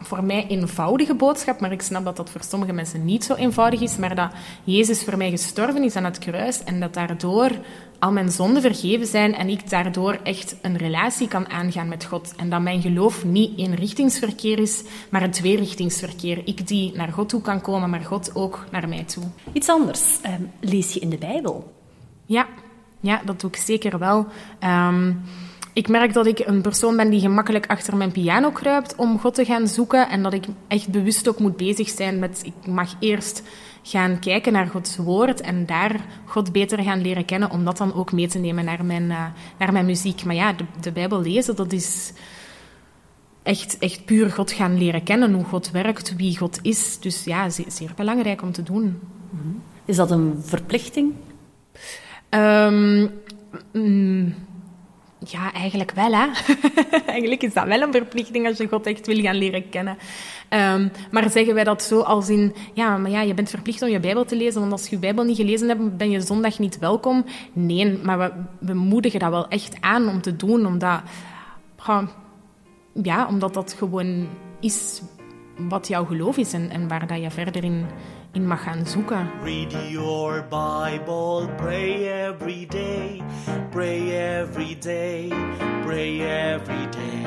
voor 0.00 0.24
mij 0.24 0.46
eenvoudige 0.46 1.14
boodschap, 1.14 1.60
maar 1.60 1.72
ik 1.72 1.82
snap 1.82 2.04
dat 2.04 2.16
dat 2.16 2.30
voor 2.30 2.42
sommige 2.42 2.72
mensen 2.72 3.04
niet 3.04 3.24
zo 3.24 3.34
eenvoudig 3.34 3.80
is, 3.80 3.96
maar 3.96 4.14
dat 4.14 4.30
Jezus 4.64 5.04
voor 5.04 5.16
mij 5.16 5.30
gestorven 5.30 5.82
is 5.82 5.96
aan 5.96 6.04
het 6.04 6.18
kruis 6.18 6.64
en 6.64 6.80
dat 6.80 6.94
daardoor 6.94 7.50
al 7.98 8.12
mijn 8.12 8.30
zonden 8.30 8.62
vergeven 8.62 9.06
zijn 9.06 9.34
en 9.34 9.48
ik 9.48 9.70
daardoor 9.70 10.18
echt 10.22 10.56
een 10.62 10.76
relatie 10.76 11.28
kan 11.28 11.48
aangaan 11.48 11.88
met 11.88 12.04
God. 12.04 12.34
En 12.36 12.50
dat 12.50 12.60
mijn 12.60 12.80
geloof 12.80 13.24
niet 13.24 13.58
eenrichtingsverkeer 13.58 14.58
is, 14.58 14.82
maar 15.10 15.22
een 15.22 15.30
tweerichtingsverkeer. 15.30 16.42
Ik 16.44 16.66
die 16.66 16.92
naar 16.94 17.12
God 17.12 17.28
toe 17.28 17.40
kan 17.40 17.60
komen, 17.60 17.90
maar 17.90 18.04
God 18.04 18.30
ook 18.34 18.64
naar 18.70 18.88
mij 18.88 19.04
toe. 19.04 19.24
Iets 19.52 19.68
anders. 19.68 20.18
Ehm, 20.22 20.42
lees 20.60 20.92
je 20.92 21.00
in 21.00 21.10
de 21.10 21.18
Bijbel? 21.18 21.72
Ja, 22.26 22.46
ja 23.06 23.20
dat 23.24 23.40
doe 23.40 23.50
ik 23.50 23.56
zeker 23.56 23.98
wel. 23.98 24.26
Ehm, 24.58 25.12
ik 25.72 25.88
merk 25.88 26.12
dat 26.12 26.26
ik 26.26 26.38
een 26.38 26.60
persoon 26.60 26.96
ben 26.96 27.10
die 27.10 27.20
gemakkelijk 27.20 27.66
achter 27.66 27.96
mijn 27.96 28.12
piano 28.12 28.50
kruipt 28.50 28.94
om 28.94 29.18
God 29.18 29.34
te 29.34 29.44
gaan 29.44 29.68
zoeken. 29.68 30.08
En 30.08 30.22
dat 30.22 30.32
ik 30.32 30.44
echt 30.68 30.88
bewust 30.88 31.28
ook 31.28 31.38
moet 31.38 31.56
bezig 31.56 31.88
zijn 31.88 32.18
met... 32.18 32.40
Ik 32.44 32.66
mag 32.66 32.94
eerst 32.98 33.42
gaan 33.82 34.18
kijken 34.18 34.52
naar 34.52 34.66
Gods 34.66 34.96
woord 34.96 35.40
en 35.40 35.66
daar 35.66 36.00
God 36.24 36.52
beter 36.52 36.82
gaan 36.82 37.00
leren 37.00 37.24
kennen, 37.24 37.50
om 37.50 37.64
dat 37.64 37.76
dan 37.76 37.94
ook 37.94 38.12
mee 38.12 38.26
te 38.28 38.38
nemen 38.38 38.64
naar 38.64 38.84
mijn, 38.84 39.10
eh, 39.10 39.24
naar 39.58 39.72
mijn 39.72 39.86
muziek. 39.86 40.24
Maar 40.24 40.34
ja, 40.34 40.52
de, 40.52 40.64
de 40.80 40.92
Bijbel 40.92 41.22
lezen, 41.22 41.56
dat 41.56 41.72
is 41.72 42.12
echt, 43.42 43.78
echt 43.78 44.04
puur 44.04 44.30
God 44.30 44.52
gaan 44.52 44.78
leren 44.78 45.02
kennen, 45.02 45.32
hoe 45.32 45.44
God 45.44 45.70
werkt, 45.70 46.16
wie 46.16 46.38
God 46.38 46.58
is. 46.62 46.98
Dus 47.00 47.24
ja, 47.24 47.50
zeer, 47.50 47.66
zeer 47.68 47.92
belangrijk 47.96 48.42
om 48.42 48.52
te 48.52 48.62
doen. 48.62 49.00
Is 49.84 49.96
dat 49.96 50.10
een 50.10 50.34
verplichting? 50.40 51.12
Mm, 52.30 53.10
ja, 55.18 55.52
eigenlijk 55.52 55.92
wel, 55.92 56.12
hè. 56.12 56.26
eigenlijk 57.06 57.42
is 57.42 57.54
dat 57.54 57.66
wel 57.66 57.80
een 57.80 57.92
verplichting 57.92 58.46
als 58.46 58.58
je 58.58 58.68
God 58.68 58.86
echt 58.86 59.06
wil 59.06 59.20
gaan 59.20 59.36
leren 59.36 59.68
kennen. 59.68 59.96
Ehm, 60.48 60.88
maar 61.10 61.30
zeggen 61.30 61.54
wij 61.54 61.64
dat 61.64 61.82
zo 61.82 62.00
als 62.00 62.28
in... 62.28 62.54
Ja, 62.74 62.96
maar 62.96 63.10
ja, 63.10 63.20
je 63.20 63.34
bent 63.34 63.50
verplicht 63.50 63.82
om 63.82 63.88
je 63.88 64.00
Bijbel 64.00 64.24
te 64.24 64.36
lezen, 64.36 64.60
want 64.60 64.72
als 64.72 64.84
je 64.84 64.90
je 64.90 64.98
Bijbel 64.98 65.24
niet 65.24 65.36
gelezen 65.36 65.68
hebt, 65.68 65.96
ben 65.96 66.10
je 66.10 66.20
zondag 66.20 66.58
niet 66.58 66.78
welkom. 66.78 67.24
Nee, 67.52 67.98
maar 68.02 68.18
we, 68.18 68.32
we 68.60 68.74
moedigen 68.74 69.20
dat 69.20 69.30
wel 69.30 69.48
echt 69.48 69.76
aan 69.80 70.08
om 70.08 70.22
te 70.22 70.36
doen, 70.36 70.66
omdat... 70.66 71.00
Ja, 73.02 73.26
omdat 73.26 73.54
dat 73.54 73.74
gewoon 73.78 74.28
is 74.60 75.02
wat 75.58 75.88
jouw 75.88 76.04
geloof 76.04 76.36
is 76.36 76.52
en, 76.52 76.70
en 76.70 76.88
waar 76.88 77.06
dat 77.06 77.22
je 77.22 77.30
verder 77.30 77.64
in, 77.64 77.86
in 78.36 78.46
mag 78.46 78.62
gaan 78.62 78.86
zoeken. 78.86 79.30
Read 79.42 79.72
your 79.88 80.44
Bible, 80.48 81.48
pray 81.56 82.08
every 82.08 82.66
day, 82.66 83.22
pray 83.70 84.10
every 84.10 84.76
day, 84.78 85.28
pray 85.84 86.20
every 86.20 86.88
day. 86.90 87.24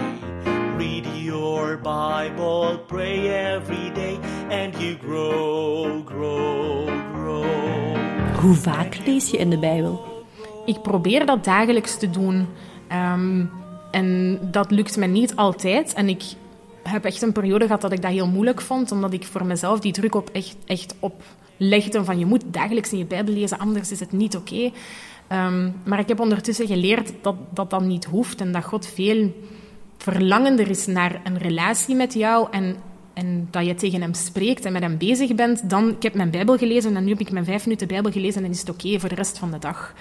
Read 0.78 1.06
your 1.16 1.78
Bible, 1.78 2.80
pray 2.88 3.28
every 3.28 3.92
day, 3.94 4.20
and 4.50 4.76
you 4.78 4.98
grow, 5.02 6.06
grow, 6.06 6.90
grow. 7.14 7.46
Hoe 8.42 8.56
vaak 8.56 9.06
lees 9.06 9.30
je 9.30 9.38
in 9.38 9.50
de 9.50 9.60
Bijbel? 9.60 10.24
Ik 10.66 10.82
probeer 10.82 11.26
dat 11.26 11.44
dagelijks 11.44 11.98
te 11.98 12.10
doen. 12.10 12.48
Ehm, 12.88 13.46
en 13.92 14.40
dat 14.52 14.72
lukt 14.72 14.98
me 14.98 15.06
niet 15.06 15.36
altijd. 15.36 15.94
En 15.94 16.10
ik 16.10 16.24
heb 16.84 17.06
echt 17.06 17.22
een 17.22 17.32
periode 17.32 17.66
gehad 17.66 17.82
dat 17.82 17.92
ik 17.92 18.02
dat 18.02 18.12
heel 18.12 18.28
moeilijk 18.28 18.62
vond, 18.62 18.92
omdat 18.92 19.14
ik 19.14 19.26
voor 19.26 19.46
mezelf 19.46 19.80
die 19.80 19.92
druk 19.92 20.16
op 20.16 20.30
echt, 20.30 20.56
echt 20.66 20.96
oplegde 21.00 22.04
van 22.04 22.20
je 22.20 22.26
moet 22.26 22.44
dagelijks 22.46 22.92
in 22.92 22.98
je 22.98 23.06
Bijbel 23.06 23.34
lezen, 23.34 23.60
anders 23.60 23.92
is 23.92 24.00
het 24.00 24.12
niet 24.12 24.36
oké. 24.36 24.72
Ehm, 25.28 25.70
maar 25.86 26.00
ik 26.00 26.08
heb 26.08 26.20
ondertussen 26.20 26.68
geleerd 26.68 27.14
dat 27.22 27.36
dat 27.54 27.70
dan 27.70 27.88
niet 27.88 28.06
hoeft 28.06 28.42
en 28.42 28.52
dat 28.52 28.64
God 28.64 28.88
veel 28.88 29.34
verlangender 29.98 30.70
is 30.70 30.86
naar 30.86 31.22
een 31.24 31.38
relatie 31.38 31.96
met 31.96 32.14
jou 32.14 32.48
en, 32.52 32.76
en 33.14 33.48
dat 33.52 33.66
je 33.66 33.76
tegen 33.76 34.02
hem 34.02 34.14
spreekt 34.14 34.66
en 34.66 34.74
met 34.74 34.82
hem 34.82 34.98
bezig 34.98 35.36
bent 35.36 35.70
dan 35.70 35.90
ik 35.90 36.04
heb 36.04 36.14
mijn 36.14 36.32
Bijbel 36.32 36.58
gelezen 36.58 36.96
en 36.96 37.04
nu 37.04 37.10
heb 37.10 37.20
ik 37.20 37.32
mijn 37.32 37.46
vijf 37.46 37.66
minuten 37.66 37.88
Bijbel 37.88 38.12
gelezen 38.12 38.44
en 38.44 38.50
is 38.50 38.60
het 38.60 38.70
oké 38.70 39.00
voor 39.00 39.10
de 39.10 39.16
rest 39.16 39.38
van 39.38 39.52
de 39.52 39.60
dag. 39.60 39.94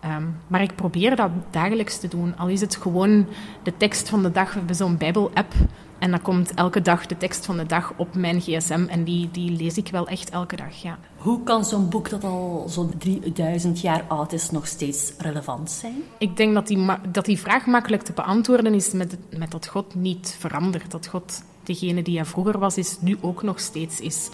Ehm, 0.00 0.24
maar 0.46 0.62
ik 0.62 0.74
probeer 0.74 1.16
dat 1.16 1.30
dagelijks 1.50 1.98
te 1.98 2.08
doen. 2.08 2.36
Al 2.36 2.48
is 2.48 2.60
het 2.60 2.76
gewoon 2.76 3.26
de 3.62 3.76
tekst 3.76 4.08
van 4.08 4.22
de 4.22 4.30
dag. 4.30 4.54
Hebben 4.54 4.76
zo'n 4.76 4.96
Bijbel-app. 4.96 5.54
En 5.98 6.10
dan 6.10 6.22
komt 6.22 6.54
elke 6.54 6.82
dag 6.82 7.06
de 7.06 7.16
tekst 7.16 7.46
van 7.46 7.56
de 7.56 7.66
dag 7.66 7.92
op 7.96 8.14
mijn 8.14 8.40
gsm. 8.40 8.86
En 8.88 9.04
die, 9.04 9.30
die 9.30 9.50
lees 9.50 9.76
ik 9.76 9.88
wel 9.88 10.06
echt 10.06 10.30
elke 10.30 10.56
dag, 10.56 10.82
ja. 10.82 10.98
Hoe 11.16 11.42
kan 11.42 11.64
zo'n 11.64 11.88
boek 11.88 12.10
dat 12.10 12.24
al 12.24 12.64
zo'n 12.68 12.92
3000 12.98 13.80
jaar 13.80 14.04
oud 14.08 14.32
is 14.32 14.50
nog 14.50 14.66
steeds 14.66 15.12
relevant 15.18 15.70
zijn? 15.70 15.94
Ik 16.18 16.36
denk 16.36 16.54
dat 16.54 16.66
die, 16.66 16.78
ma- 16.78 17.00
dat 17.12 17.24
die 17.24 17.38
vraag 17.38 17.66
makkelijk 17.66 18.02
te 18.02 18.12
beantwoorden 18.12 18.74
is 18.74 18.92
met, 18.92 19.16
met 19.38 19.50
dat 19.50 19.66
God 19.66 19.94
niet 19.94 20.36
verandert. 20.38 20.90
Dat 20.90 21.06
God 21.06 21.42
degene 21.62 22.02
die 22.02 22.16
hij 22.16 22.24
vroeger 22.24 22.58
was, 22.58 22.76
is, 22.76 22.96
nu 23.00 23.16
ook 23.20 23.42
nog 23.42 23.60
steeds 23.60 24.00
is. 24.00 24.28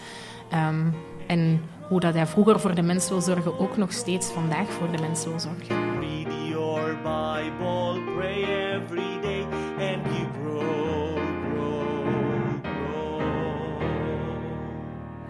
Ehm, 0.51 0.87
en 1.27 1.61
hoe 1.89 2.01
dat 2.01 2.15
hij 2.15 2.27
vroeger 2.27 2.61
voor 2.61 2.75
de 2.75 2.83
mens 2.83 3.09
wil 3.09 3.21
zorgen, 3.21 3.59
ook 3.59 3.77
nog 3.77 3.93
steeds 3.93 4.27
vandaag 4.27 4.71
voor 4.71 4.91
de 4.91 5.03
mens 5.03 5.25
wil 5.25 5.41
zorgen. 5.41 6.01
Read 6.01 6.49
your 6.49 6.97
Bible, 6.97 8.13
pray 8.17 8.43
every 8.43 9.21
day, 9.23 9.34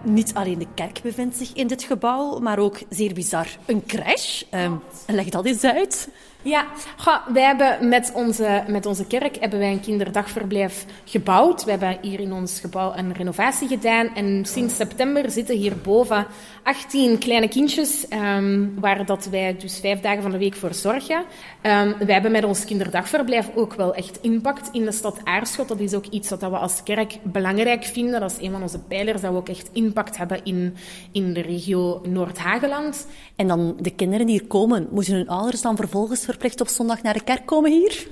Niet 0.05 0.33
alleen 0.33 0.59
de 0.59 0.67
kerk 0.73 0.99
bevindt 1.03 1.37
zich 1.37 1.53
in 1.53 1.67
dit 1.67 1.83
gebouw, 1.83 2.39
maar 2.39 2.59
ook, 2.59 2.77
zeer 2.89 3.13
bizar, 3.13 3.47
een 3.65 3.85
crash. 3.85 4.43
Ehm, 4.49 4.73
leg 5.07 5.29
dat 5.29 5.45
eens 5.45 5.63
uit. 5.63 6.09
Ja, 6.45 6.65
goh, 6.97 7.27
wij 7.33 7.43
hebben 7.43 7.89
met 7.89 8.11
onze, 8.13 8.63
met 8.67 8.85
onze 8.85 9.05
kerk 9.07 9.37
hebben 9.39 9.59
wij 9.59 9.71
een 9.71 9.79
kinderdagverblijf 9.79 10.85
gebouwd. 11.05 11.63
We 11.63 11.69
hebben 11.69 11.97
hier 12.01 12.19
in 12.19 12.33
ons 12.33 12.59
gebouw 12.59 12.93
een 12.95 13.13
renovatie 13.13 13.67
gedaan. 13.67 14.15
En 14.15 14.45
sinds 14.45 14.75
september 14.75 15.31
zitten 15.31 15.55
hierboven 15.55 16.27
18 16.63 17.17
kleine 17.17 17.47
kindjes, 17.47 18.07
ehm, 18.07 18.67
waar 18.79 19.05
dat 19.05 19.25
wij 19.25 19.57
dus 19.57 19.79
vijf 19.79 19.99
dagen 19.99 20.21
van 20.21 20.31
de 20.31 20.37
week 20.37 20.55
voor 20.55 20.73
zorgen. 20.73 21.23
Ehm, 21.61 21.97
wij 21.97 22.13
hebben 22.13 22.31
met 22.31 22.43
ons 22.43 22.65
kinderdagverblijf 22.65 23.49
ook 23.55 23.73
wel 23.73 23.93
echt 23.95 24.19
impact 24.21 24.69
in 24.71 24.85
de 24.85 24.91
stad 24.91 25.19
Aarschot. 25.23 25.67
Dat 25.67 25.79
is 25.79 25.93
ook 25.93 26.05
iets 26.05 26.29
wat 26.29 26.39
we 26.39 26.47
als 26.47 26.83
kerk 26.83 27.17
belangrijk 27.23 27.83
vinden. 27.83 28.19
Dat 28.19 28.31
is 28.31 28.45
een 28.45 28.51
van 28.51 28.61
onze 28.61 28.79
pijlers, 28.79 29.21
dat 29.21 29.31
we 29.31 29.37
ook 29.37 29.49
echt 29.49 29.69
impact 29.73 30.17
hebben 30.17 30.43
in, 30.43 30.75
in 31.11 31.33
de 31.33 31.41
regio 31.41 32.01
Noord-Hageland. 32.07 33.07
En 33.35 33.47
dan 33.47 33.75
de 33.79 33.91
kinderen 33.91 34.25
die 34.25 34.39
hier 34.39 34.47
komen, 34.47 34.87
moeten 34.91 35.13
hun 35.13 35.29
ouders 35.29 35.61
dan 35.61 35.75
vervolgens 35.75 36.25
verplicht 36.35 36.61
op 36.61 36.67
zondag 36.67 37.01
naar 37.01 37.13
de 37.13 37.23
kerk 37.23 37.45
komen 37.45 37.71
hier? 37.71 38.07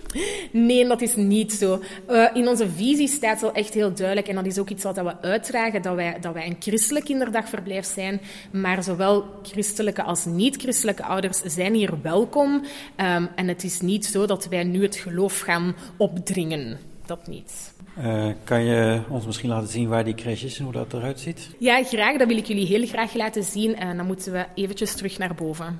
Nee, 0.51 0.87
dat 0.87 1.01
is 1.01 1.15
niet 1.15 1.53
zo. 1.53 1.79
Eh, 2.07 2.25
in 2.33 2.47
onze 2.47 2.69
visie 2.69 3.07
staat 3.07 3.41
wel 3.41 3.53
echt 3.53 3.73
heel 3.73 3.93
duidelijk, 3.93 4.27
en 4.27 4.35
dat 4.35 4.45
is 4.45 4.59
ook 4.59 4.69
iets 4.69 4.83
wat 4.83 4.95
we 4.95 5.21
uitdragen, 5.21 5.81
dat 5.81 5.95
wij, 5.95 6.17
dat 6.21 6.33
wij 6.33 6.47
een 6.47 6.55
christelijk 6.59 7.05
kinderdagverblijf 7.05 7.85
zijn. 7.85 8.21
Maar 8.51 8.83
zowel 8.83 9.25
christelijke 9.43 10.03
als 10.03 10.25
niet-christelijke 10.25 11.03
ouders 11.03 11.41
zijn 11.41 11.73
hier 11.73 12.01
welkom. 12.01 12.65
Ehm, 12.95 13.25
en 13.35 13.47
het 13.47 13.63
is 13.63 13.81
niet 13.81 14.05
zo 14.05 14.25
dat 14.25 14.47
wij 14.47 14.63
nu 14.63 14.81
het 14.81 14.95
geloof 14.95 15.39
gaan 15.39 15.75
opdringen. 15.97 16.77
Dat 17.05 17.27
niet. 17.27 17.73
Eh, 17.97 18.27
kan 18.43 18.63
je 18.63 19.01
ons 19.09 19.25
misschien 19.25 19.49
laten 19.49 19.69
zien 19.69 19.87
waar 19.87 20.03
die 20.03 20.15
crash 20.15 20.43
is 20.43 20.57
en 20.57 20.63
hoe 20.63 20.73
dat 20.73 20.93
eruit 20.93 21.19
ziet? 21.19 21.49
Ja, 21.59 21.83
graag. 21.83 22.17
Dat 22.17 22.27
wil 22.27 22.37
ik 22.37 22.45
jullie 22.45 22.65
heel 22.65 22.87
graag 22.87 23.13
laten 23.13 23.43
zien. 23.43 23.75
En 23.75 23.97
dan 23.97 24.05
moeten 24.05 24.31
we 24.31 24.45
eventjes 24.55 24.95
terug 24.95 25.17
naar 25.17 25.35
boven. 25.35 25.77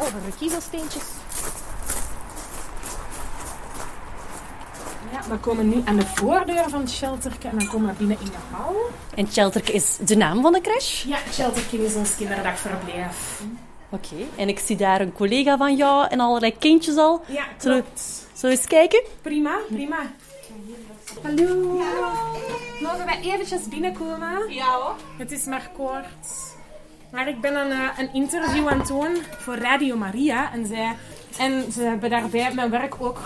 Over 0.00 0.20
de 0.26 0.36
kiezelsteentjes. 0.38 1.02
Ja, 5.12 5.20
we 5.28 5.36
komen 5.38 5.68
nu 5.68 5.82
aan 5.84 5.96
de 5.96 6.06
voordeur 6.06 6.68
van 6.68 6.80
het 6.80 6.90
shelterke 6.90 7.48
en 7.48 7.58
dan 7.58 7.68
komen 7.68 7.88
we 7.88 7.94
binnen 7.98 8.16
in 8.20 8.26
de 8.26 8.56
hal. 8.56 8.76
En 9.14 9.26
Shelterke 9.32 9.72
is 9.72 9.96
de 9.96 10.16
naam 10.16 10.42
van 10.42 10.52
de 10.52 10.60
crash? 10.60 11.04
Ja, 11.04 11.16
het 11.20 11.34
shelterke 11.34 11.84
is 11.84 11.94
ons 11.94 12.16
kinderdagverblijf. 12.16 13.42
Oké, 13.88 14.14
en 14.36 14.48
ik 14.48 14.58
zie 14.58 14.76
daar 14.76 15.00
een 15.00 15.12
collega 15.12 15.56
van 15.56 15.76
jou 15.76 16.06
en 16.08 16.20
allerlei 16.20 16.58
kindjes 16.58 16.96
al. 16.96 17.22
Ja, 17.26 17.44
klopt. 17.58 18.00
zullen 18.32 18.56
we 18.56 18.60
eens 18.62 18.66
kijken? 18.66 19.02
Prima, 19.22 19.58
prima. 19.68 19.98
Hallo. 21.22 21.80
Mogen 22.80 23.04
wij 23.04 23.20
eventjes 23.22 23.68
binnenkomen? 23.68 24.52
Ja 24.52 24.72
hoor. 24.72 24.94
Het 25.18 25.32
is 25.32 25.44
maar 25.44 25.70
kort. 25.76 26.49
Maar 27.12 27.28
ik 27.28 27.40
ben 27.40 27.54
een, 27.56 27.70
eh, 27.70 27.98
een 27.98 28.12
interview 28.12 28.68
aan 28.68 28.78
het 28.78 28.88
doen 28.88 29.16
voor 29.38 29.56
Radio 29.56 29.96
Maria. 29.96 30.52
En, 30.52 30.66
zij, 30.66 30.96
en 31.38 31.72
ze 31.72 31.82
hebben 31.82 32.10
daarbij 32.10 32.54
mijn 32.54 32.70
werk 32.70 32.94
ook 32.98 33.18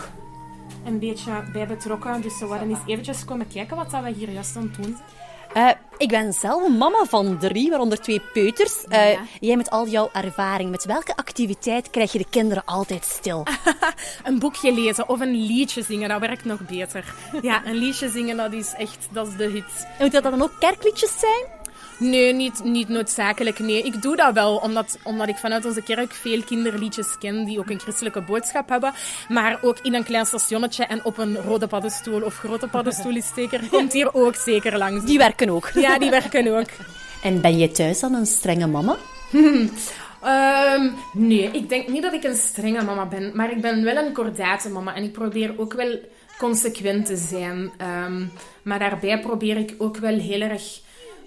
een 0.84 0.98
beetje 0.98 1.30
bij 1.52 1.66
betrokken. 1.66 2.20
Dus 2.20 2.38
ze 2.38 2.48
wilden 2.48 2.68
eens 2.68 2.78
eventjes 2.86 3.24
komen 3.24 3.48
kijken 3.48 3.76
wat 3.76 3.90
dat 3.90 4.02
we 4.02 4.10
hier 4.10 4.30
juist 4.30 4.56
aan 4.56 4.62
het 4.62 4.74
doen 4.74 4.96
zijn. 4.96 5.22
Eh, 5.54 5.70
ik 5.98 6.08
ben 6.08 6.32
zelf 6.32 6.66
een 6.66 6.76
mama 6.76 7.04
van 7.08 7.38
drie, 7.38 7.70
waaronder 7.70 8.00
twee 8.00 8.20
peuters. 8.32 8.84
Eh, 8.84 9.18
Jij 9.40 9.56
met 9.56 9.70
al 9.70 9.88
jouw 9.88 10.08
ervaring, 10.12 10.70
met 10.70 10.84
welke 10.84 11.16
activiteit 11.16 11.90
krijg 11.90 12.12
je 12.12 12.18
de 12.18 12.26
kinderen 12.30 12.64
altijd 12.64 13.04
stil? 13.04 13.46
Een 14.24 14.38
boekje 14.38 14.72
lezen 14.72 15.08
of 15.08 15.20
een 15.20 15.34
liedje 15.46 15.82
zingen, 15.82 16.08
dat 16.08 16.20
werkt 16.20 16.44
nog 16.44 16.66
beter. 16.66 17.14
Ja, 17.42 17.62
een 17.66 17.74
liedje 17.74 18.08
zingen, 18.08 18.36
dat 18.36 18.52
is 18.52 18.74
echt 18.78 19.08
dat 19.10 19.26
is 19.28 19.36
de 19.36 19.44
hit. 19.44 19.86
En 19.98 20.02
moet 20.04 20.12
dat 20.12 20.22
dan 20.22 20.42
ook 20.42 20.52
kerkliedjes 20.58 21.18
zijn? 21.18 21.44
Nee, 21.98 22.32
niet, 22.32 22.64
niet 22.64 22.88
noodzakelijk. 22.88 23.58
Nee, 23.58 23.82
ik 23.82 24.02
doe 24.02 24.16
dat 24.16 24.34
wel, 24.34 24.56
omdat, 24.56 24.98
omdat 25.02 25.28
ik 25.28 25.36
vanuit 25.36 25.64
onze 25.64 25.82
kerk 25.82 26.12
veel 26.12 26.42
kinderliedjes 26.42 27.18
ken 27.18 27.44
die 27.44 27.58
ook 27.58 27.70
een 27.70 27.80
christelijke 27.80 28.20
boodschap 28.20 28.68
hebben. 28.68 28.92
Maar 29.28 29.58
ook 29.62 29.78
in 29.82 29.94
een 29.94 30.04
klein 30.04 30.26
stationnetje 30.26 30.84
en 30.84 31.04
op 31.04 31.18
een 31.18 31.36
rode 31.36 31.66
paddenstoel 31.66 32.22
of 32.22 32.38
grote 32.38 32.68
paddenstoel 32.68 33.16
is 33.16 33.30
zeker, 33.34 33.60
komt 33.70 33.92
hier 33.92 34.14
ook 34.14 34.34
zeker 34.34 34.78
langs. 34.78 35.04
Die 35.04 35.18
werken 35.18 35.50
ook. 35.50 35.70
Ja, 35.74 35.98
die 35.98 36.10
werken 36.10 36.58
ook. 36.58 36.68
En 37.22 37.40
ben 37.40 37.58
je 37.58 37.70
thuis 37.70 38.00
dan 38.00 38.14
een 38.14 38.26
strenge 38.26 38.66
mama? 38.66 38.96
Ehm, 40.24 40.90
nee, 41.12 41.50
ik 41.50 41.68
denk 41.68 41.88
niet 41.88 42.02
dat 42.02 42.12
ik 42.12 42.24
een 42.24 42.36
strenge 42.36 42.82
mama 42.82 43.06
ben, 43.06 43.30
maar 43.34 43.50
ik 43.50 43.60
ben 43.60 43.84
wel 43.84 43.96
een 43.96 44.12
kordate 44.12 44.68
mama 44.68 44.94
en 44.94 45.02
ik 45.02 45.12
probeer 45.12 45.54
ook 45.56 45.72
wel 45.72 45.98
consequent 46.38 47.06
te 47.06 47.16
zijn. 47.16 47.72
Ehm, 47.76 48.24
maar 48.62 48.78
daarbij 48.78 49.20
probeer 49.20 49.56
ik 49.56 49.74
ook 49.78 49.96
wel 49.96 50.18
heel 50.18 50.40
erg 50.40 50.80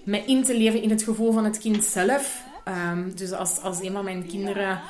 me 0.08 0.26
in 0.26 0.44
te 0.44 0.58
leven 0.58 0.82
in 0.82 0.90
het 0.90 1.04
gevoel 1.04 1.32
van 1.32 1.46
het 1.46 1.58
kind 1.58 1.84
zelf. 1.84 2.44
Ehm, 2.64 3.12
dus 3.16 3.32
als, 3.32 3.62
als 3.62 3.82
een 3.82 3.92
van 3.92 4.04
mijn 4.04 4.26
kinderen 4.26 4.82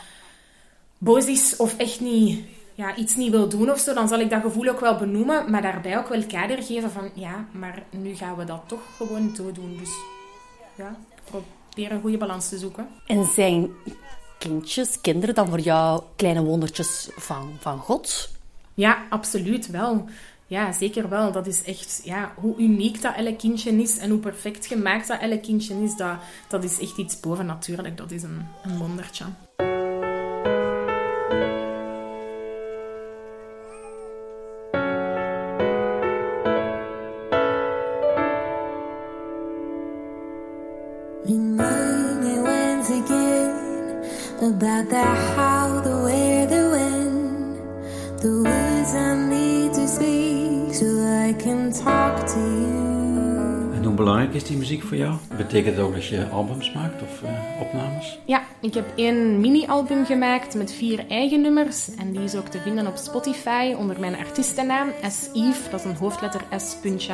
boos 0.97 1.25
is 1.25 1.55
of 1.55 1.77
echt 1.77 1.99
niet, 1.99 2.45
ja, 2.75 2.95
iets 2.95 3.15
niet 3.15 3.31
wil 3.31 3.49
doen 3.49 3.71
of 3.71 3.79
zo, 3.79 3.93
dan 3.93 4.07
zal 4.07 4.19
ik 4.19 4.29
dat 4.29 4.41
gevoel 4.41 4.67
ook 4.67 4.79
wel 4.79 4.97
benoemen, 4.97 5.51
maar 5.51 5.61
daarbij 5.61 5.97
ook 5.97 6.07
wel 6.07 6.25
kader 6.25 6.63
geven 6.63 6.91
van 6.91 7.09
ja, 7.13 7.45
maar 7.51 7.83
nu 7.89 8.15
gaan 8.15 8.35
we 8.35 8.43
dat 8.43 8.63
toch 8.67 8.81
gewoon 8.97 9.33
doen. 9.35 9.77
Dus 9.79 9.91
ja, 10.75 10.95
probeer 11.23 11.91
een 11.91 12.01
goede 12.01 12.17
balans 12.17 12.49
te 12.49 12.57
zoeken. 12.57 12.87
En 13.07 13.25
zijn 13.25 13.69
kindjes, 14.37 15.01
kinderen 15.01 15.35
dan 15.35 15.47
voor 15.47 15.59
jou 15.59 16.01
kleine 16.15 16.43
wondertjes 16.43 17.09
van, 17.15 17.57
van 17.59 17.79
God? 17.79 18.29
Ja, 18.73 19.05
absoluut 19.09 19.67
wel. 19.67 20.05
Ja, 20.47 20.71
zeker 20.71 21.09
wel. 21.09 21.31
Dat 21.31 21.47
is 21.47 21.63
echt, 21.63 22.01
ja, 22.03 22.33
hoe 22.35 22.57
uniek 22.57 23.01
dat 23.01 23.15
elk 23.15 23.37
kindje 23.37 23.71
is 23.71 23.97
en 23.97 24.09
hoe 24.09 24.19
perfect 24.19 24.65
gemaakt 24.65 25.07
dat 25.07 25.19
elk 25.19 25.41
kindje 25.41 25.83
is, 25.83 25.95
dat, 25.95 26.17
dat 26.47 26.63
is 26.63 26.79
echt 26.79 26.97
iets 26.97 27.19
bovennatuurlijk. 27.19 27.97
Dat 27.97 28.11
is 28.11 28.23
een, 28.23 28.45
een 28.63 28.77
wondertje. 28.77 29.25
Belangrijk 54.17 54.43
is 54.43 54.49
die 54.49 54.57
muziek 54.57 54.83
voor 54.83 54.97
jou? 54.97 55.15
Betekent 55.37 55.75
het 55.75 55.85
ook 55.85 55.93
dat 55.93 56.05
je 56.05 56.27
albums 56.27 56.73
maakt 56.73 57.01
of 57.01 57.23
eh, 57.23 57.61
opnames? 57.61 58.19
Ja, 58.25 58.43
ik 58.61 58.73
heb 58.73 58.85
één 58.95 59.39
mini-album 59.39 60.05
gemaakt 60.05 60.55
met 60.55 60.73
vier 60.73 61.05
eigen 61.09 61.41
nummers. 61.41 61.95
En 61.95 62.11
die 62.11 62.23
is 62.23 62.35
ook 62.35 62.47
te 62.47 62.59
vinden 62.59 62.87
op 62.87 62.95
Spotify 62.95 63.73
onder 63.77 63.99
mijn 63.99 64.15
artiestennaam 64.15 64.91
S. 65.09 65.29
Eve. 65.33 65.69
Dat 65.69 65.79
is 65.79 65.85
een 65.85 65.95
hoofdletter 65.95 66.41
S 66.57 66.75
puntje. 66.81 67.13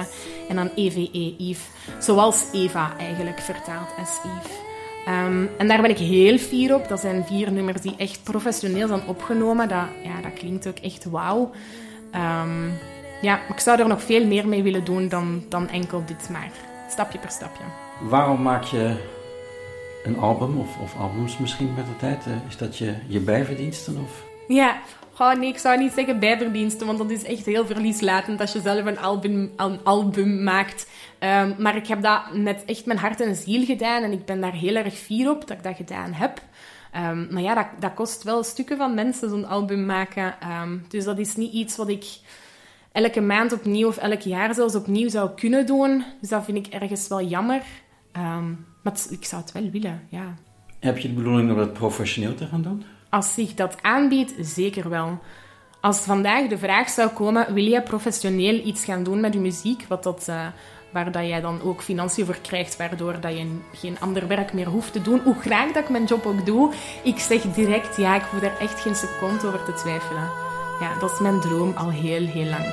En 0.49 0.55
dan 0.55 0.69
EVE 0.75 1.35
Eve. 1.39 1.61
Zoals 1.99 2.45
Eva 2.53 2.97
eigenlijk 2.97 3.39
vertaald 3.39 3.89
S. 4.05 4.19
Eve. 4.25 4.53
Ehm, 5.05 5.45
en 5.57 5.67
daar 5.67 5.81
ben 5.81 5.89
ik 5.89 5.97
heel 5.97 6.37
fier 6.37 6.75
op. 6.75 6.87
Dat 6.87 6.99
zijn 6.99 7.25
vier 7.25 7.51
nummers 7.51 7.81
die 7.81 7.95
echt 7.97 8.23
professioneel 8.23 8.87
zijn 8.87 9.07
opgenomen. 9.07 9.67
Dat, 9.69 9.85
ja, 10.03 10.21
dat 10.21 10.33
klinkt 10.33 10.67
ook 10.67 10.77
echt 10.77 11.03
wauw. 11.05 11.51
Ehm, 12.11 12.67
ja, 13.21 13.39
ik 13.49 13.59
zou 13.59 13.79
er 13.79 13.87
nog 13.87 14.03
veel 14.03 14.25
meer 14.25 14.47
mee 14.47 14.63
willen 14.63 14.85
doen 14.85 15.09
dan, 15.09 15.43
dan 15.49 15.69
enkel 15.69 16.03
dit 16.05 16.29
maar. 16.29 16.71
Stapje 16.93 17.19
per 17.19 17.29
stapje. 17.29 17.63
Waarom 18.01 18.41
maak 18.41 18.63
je 18.63 18.95
een 20.03 20.17
album 20.17 20.59
of, 20.59 20.77
of 20.81 20.95
albums 20.99 21.37
misschien 21.37 21.73
met 21.73 21.85
de 21.85 21.95
tijd? 21.95 22.25
Eh, 22.25 22.33
is 22.47 22.57
dat 22.57 22.77
je, 22.77 22.95
je 23.07 23.19
bijverdiensten? 23.19 23.97
Of? 24.03 24.23
Ja, 24.47 24.81
oh 25.17 25.33
nee, 25.33 25.49
ik 25.49 25.57
zou 25.57 25.79
niet 25.79 25.91
zeggen 25.93 26.19
bijverdiensten, 26.19 26.87
want 26.87 26.97
dat 26.97 27.09
is 27.09 27.23
echt 27.23 27.45
heel 27.45 27.65
verlieslatend 27.65 28.39
als 28.39 28.53
je 28.53 28.61
zelf 28.61 28.85
een 28.85 28.99
album, 28.99 29.51
een 29.55 29.79
album 29.83 30.43
maakt. 30.43 30.87
Ehm, 31.19 31.51
maar 31.57 31.75
ik 31.75 31.87
heb 31.87 32.01
dat 32.01 32.21
met 32.33 32.65
echt 32.65 32.85
mijn 32.85 32.99
hart 32.99 33.21
en 33.21 33.35
ziel 33.35 33.65
gedaan 33.65 34.03
en 34.03 34.11
ik 34.11 34.25
ben 34.25 34.41
daar 34.41 34.53
heel 34.53 34.75
erg 34.75 34.93
fier 34.93 35.29
op 35.29 35.47
dat 35.47 35.57
ik 35.57 35.63
dat 35.63 35.75
gedaan 35.75 36.13
heb. 36.13 36.41
Ehm, 36.91 37.33
maar 37.33 37.41
ja, 37.41 37.53
dat, 37.53 37.67
dat 37.79 37.93
kost 37.93 38.23
wel 38.23 38.43
stukken 38.43 38.77
van 38.77 38.93
mensen, 38.93 39.29
zo'n 39.29 39.47
album 39.47 39.85
maken. 39.85 40.35
Ehm, 40.39 40.77
dus 40.87 41.03
dat 41.03 41.17
is 41.17 41.35
niet 41.35 41.53
iets 41.53 41.75
wat 41.75 41.89
ik 41.89 42.05
elke 42.93 43.21
maand 43.21 43.53
opnieuw 43.53 43.87
of 43.87 43.97
elk 43.97 44.21
jaar 44.21 44.53
zelfs 44.53 44.75
opnieuw 44.75 45.09
zou 45.09 45.29
kunnen 45.35 45.65
doen. 45.65 46.03
Dus 46.21 46.29
dat 46.29 46.43
vind 46.45 46.57
ik 46.67 46.73
ergens 46.73 47.07
wel 47.07 47.21
jammer. 47.23 47.61
Ehm, 48.11 48.47
maar 48.83 48.93
het- 48.93 49.07
ik 49.09 49.25
zou 49.25 49.41
het 49.41 49.51
wel 49.51 49.69
willen, 49.71 50.01
ja. 50.09 50.33
Heb 50.79 50.97
je 50.97 51.07
de 51.07 51.13
bedoeling 51.13 51.51
om 51.51 51.57
dat 51.57 51.73
professioneel 51.73 52.35
te 52.35 52.45
gaan 52.47 52.61
doen? 52.61 52.83
Als 53.09 53.33
zich 53.33 53.53
dat 53.53 53.77
aanbiedt, 53.81 54.33
zeker 54.39 54.89
wel. 54.89 55.19
Als 55.81 55.99
vandaag 55.99 56.47
de 56.47 56.57
vraag 56.57 56.89
zou 56.89 57.09
komen, 57.09 57.53
wil 57.53 57.63
jij 57.63 57.83
professioneel 57.83 58.65
iets 58.65 58.85
gaan 58.85 59.03
doen 59.03 59.19
met 59.19 59.33
je 59.33 59.39
muziek, 59.39 59.85
wat 59.87 60.03
dat, 60.03 60.25
eh, 60.27 60.45
waar 60.93 61.11
dat 61.11 61.27
jij 61.27 61.41
dan 61.41 61.61
ook 61.61 61.81
financiën 61.81 62.25
voor 62.25 62.37
krijgt, 62.41 62.77
waardoor 62.77 63.19
dat 63.19 63.37
je 63.37 63.57
geen 63.73 63.97
ander 63.99 64.27
werk 64.27 64.53
meer 64.53 64.67
hoeft 64.67 64.93
te 64.93 65.01
doen, 65.01 65.19
hoe 65.23 65.35
graag 65.39 65.71
dat 65.71 65.83
ik 65.83 65.89
mijn 65.89 66.05
job 66.05 66.25
ook 66.25 66.45
doe, 66.45 66.73
ik 67.03 67.19
zeg 67.19 67.41
direct 67.41 67.97
ja, 67.97 68.15
ik 68.15 68.21
hoef 68.31 68.39
daar 68.39 68.59
echt 68.59 68.79
geen 68.79 68.95
seconde 68.95 69.47
over 69.47 69.63
te 69.63 69.73
twijfelen. 69.73 70.29
Ja, 70.79 70.99
dat 70.99 71.11
is 71.11 71.19
mijn 71.19 71.39
droom 71.39 71.71
al 71.75 71.89
heel, 71.89 72.25
heel 72.25 72.45
lang. 72.45 72.65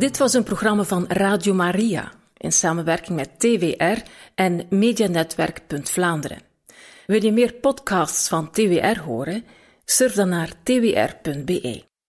Dit 0.00 0.18
was 0.18 0.34
een 0.34 0.42
programma 0.42 0.82
van 0.82 1.04
Radio 1.08 1.54
Maria 1.54 2.12
in 2.36 2.52
samenwerking 2.52 3.16
met 3.16 3.40
TWR 3.40 4.02
en 4.34 4.66
Medianetwerk. 4.68 5.60
Wil 7.06 7.22
je 7.24 7.32
meer 7.32 7.52
podcasts 7.52 8.28
van 8.28 8.50
TWR 8.50 9.00
horen? 9.00 9.44
Surf 9.84 10.12
dan 10.12 10.28
naar 10.28 10.52
twr.be. 10.62 11.89